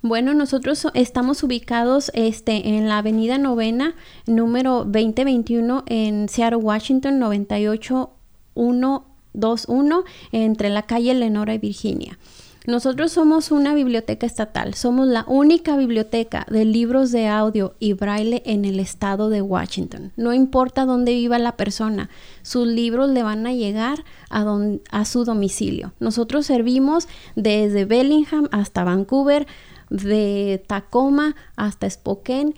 [0.00, 10.04] Bueno, nosotros estamos ubicados este, en la Avenida Novena, número 2021, en Seattle, Washington, 98121,
[10.30, 12.16] entre la calle Lenora y Virginia.
[12.68, 18.42] Nosotros somos una biblioteca estatal, somos la única biblioteca de libros de audio y braille
[18.44, 20.12] en el estado de Washington.
[20.18, 22.10] No importa dónde viva la persona,
[22.42, 24.44] sus libros le van a llegar a,
[24.90, 25.94] a su domicilio.
[25.98, 29.46] Nosotros servimos desde Bellingham hasta Vancouver,
[29.88, 32.52] de Tacoma hasta Spokane,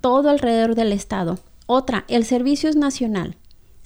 [0.00, 1.38] todo alrededor del estado.
[1.66, 3.36] Otra, el servicio es nacional.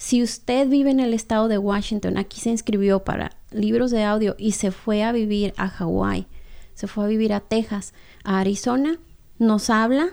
[0.04, 4.34] Si usted vive en el estado de Washington, aquí se inscribió para libros de audio
[4.36, 6.26] y se fue a vivir a Hawái,
[6.74, 7.94] se fue a vivir a Texas,
[8.24, 8.98] a Arizona,
[9.38, 10.08] nos habla,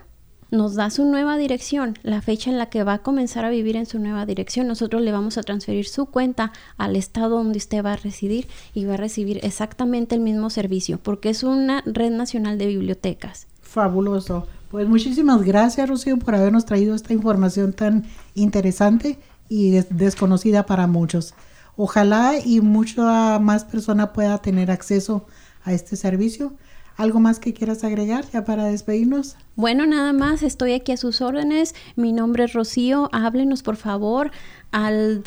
[0.51, 3.75] nos da su nueva dirección, la fecha en la que va a comenzar a vivir
[3.77, 4.67] en su nueva dirección.
[4.67, 8.85] Nosotros le vamos a transferir su cuenta al estado donde usted va a residir y
[8.85, 13.47] va a recibir exactamente el mismo servicio, porque es una red nacional de bibliotecas.
[13.59, 14.45] Fabuloso.
[14.69, 19.17] Pues muchísimas gracias, Rocío, por habernos traído esta información tan interesante
[19.49, 21.33] y desconocida para muchos.
[21.75, 25.25] Ojalá y mucha más persona pueda tener acceso
[25.63, 26.53] a este servicio.
[26.97, 29.37] ¿Algo más que quieras agregar ya para despedirnos?
[29.55, 31.73] Bueno, nada más, estoy aquí a sus órdenes.
[31.95, 33.09] Mi nombre es Rocío.
[33.13, 34.31] Háblenos por favor
[34.71, 35.23] al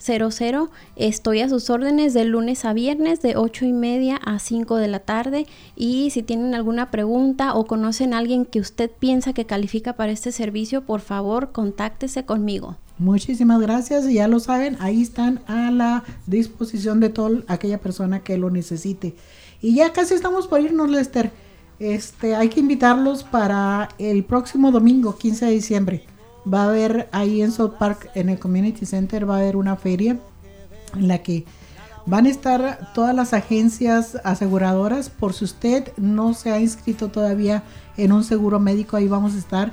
[0.00, 4.76] 206-615-0400 Estoy a sus órdenes de lunes a viernes de 8 y media a 5
[4.76, 5.46] de la tarde.
[5.76, 10.12] Y si tienen alguna pregunta o conocen a alguien que usted piensa que califica para
[10.12, 12.76] este servicio, por favor, contáctese conmigo.
[12.98, 14.10] Muchísimas gracias.
[14.10, 19.14] Ya lo saben, ahí están a la disposición de toda aquella persona que lo necesite.
[19.62, 21.30] Y ya casi estamos por irnos, Lester.
[21.78, 26.09] Este, hay que invitarlos para el próximo domingo, 15 de diciembre
[26.50, 29.76] va a haber ahí en South Park, en el Community Center, va a haber una
[29.76, 30.18] feria
[30.94, 31.44] en la que
[32.06, 35.10] van a estar todas las agencias aseguradoras.
[35.10, 37.62] Por si usted no se ha inscrito todavía
[37.96, 39.72] en un seguro médico, ahí vamos a estar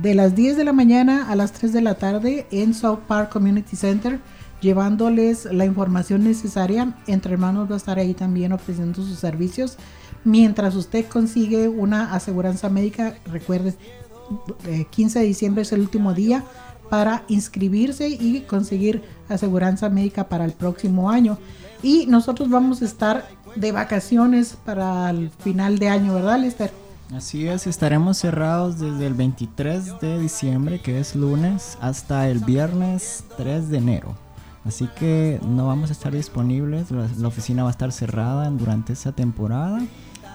[0.00, 3.30] de las 10 de la mañana a las 3 de la tarde en South Park
[3.30, 4.20] Community Center
[4.64, 6.94] llevándoles la información necesaria.
[7.06, 9.76] Entre hermanos va a estar ahí también ofreciendo sus servicios.
[10.24, 13.74] Mientras usted consigue una aseguranza médica, recuerde,
[14.90, 16.44] 15 de diciembre es el último día
[16.90, 21.38] para inscribirse y conseguir aseguranza médica para el próximo año.
[21.82, 26.72] Y nosotros vamos a estar de vacaciones para el final de año, ¿verdad, Lester?
[27.14, 33.24] Así es, estaremos cerrados desde el 23 de diciembre, que es lunes, hasta el viernes
[33.36, 34.14] 3 de enero.
[34.64, 39.12] Así que no vamos a estar disponibles, la, oficina va a estar cerrada durante esa
[39.12, 39.82] temporada.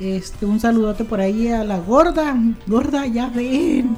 [0.00, 2.34] Este, un saludote por ahí a la gorda.
[2.66, 3.96] Gorda, ya ven.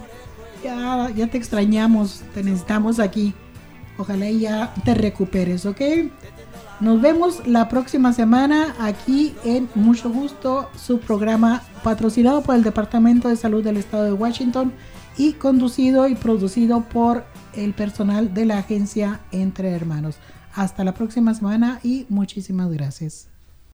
[0.62, 2.22] Ya, ya te extrañamos.
[2.34, 3.32] Te necesitamos aquí.
[3.96, 5.80] Ojalá ya te recuperes, ¿ok?
[6.80, 13.28] Nos vemos la próxima semana aquí en Mucho Gusto, su programa patrocinado por el Departamento
[13.28, 14.72] de Salud del Estado de Washington
[15.16, 20.16] y conducido y producido por el personal de la agencia Entre Hermanos.
[20.52, 23.33] Hasta la próxima semana y muchísimas gracias.